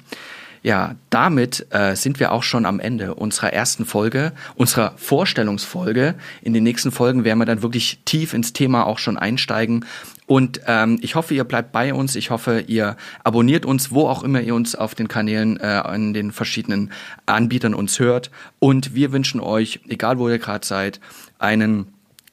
Ja, 0.62 0.96
damit 1.10 1.66
äh, 1.70 1.94
sind 1.94 2.20
wir 2.20 2.32
auch 2.32 2.42
schon 2.42 2.66
am 2.66 2.80
Ende 2.80 3.14
unserer 3.14 3.52
ersten 3.52 3.84
Folge, 3.84 4.32
unserer 4.56 4.92
Vorstellungsfolge. 4.96 6.14
In 6.42 6.52
den 6.52 6.64
nächsten 6.64 6.90
Folgen 6.90 7.24
werden 7.24 7.38
wir 7.38 7.46
dann 7.46 7.62
wirklich 7.62 8.00
tief 8.04 8.34
ins 8.34 8.52
Thema 8.52 8.86
auch 8.86 8.98
schon 8.98 9.16
einsteigen. 9.16 9.84
Und 10.26 10.60
ähm, 10.66 10.98
ich 11.00 11.14
hoffe, 11.14 11.34
ihr 11.34 11.44
bleibt 11.44 11.72
bei 11.72 11.94
uns. 11.94 12.14
Ich 12.14 12.30
hoffe, 12.30 12.64
ihr 12.66 12.96
abonniert 13.24 13.64
uns, 13.64 13.90
wo 13.90 14.06
auch 14.06 14.22
immer 14.22 14.42
ihr 14.42 14.54
uns 14.54 14.74
auf 14.74 14.94
den 14.94 15.08
Kanälen, 15.08 15.58
äh, 15.58 15.94
in 15.94 16.12
den 16.12 16.32
verschiedenen 16.32 16.92
Anbietern 17.24 17.74
uns 17.74 17.98
hört. 17.98 18.30
Und 18.58 18.94
wir 18.94 19.12
wünschen 19.12 19.40
euch, 19.40 19.80
egal 19.88 20.18
wo 20.18 20.28
ihr 20.28 20.38
gerade 20.38 20.66
seid, 20.66 21.00
einen 21.38 21.86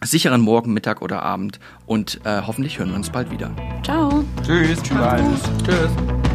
sicheren 0.03 0.41
Morgen, 0.41 0.73
Mittag 0.73 1.01
oder 1.01 1.23
Abend. 1.23 1.59
Und 1.85 2.19
äh, 2.25 2.41
hoffentlich 2.45 2.79
hören 2.79 2.89
wir 2.89 2.95
uns 2.95 3.09
bald 3.09 3.31
wieder. 3.31 3.51
Ciao. 3.83 4.25
Tschüss. 4.45 4.83
Tschüss. 4.83 5.41
Tschüss. 5.63 6.34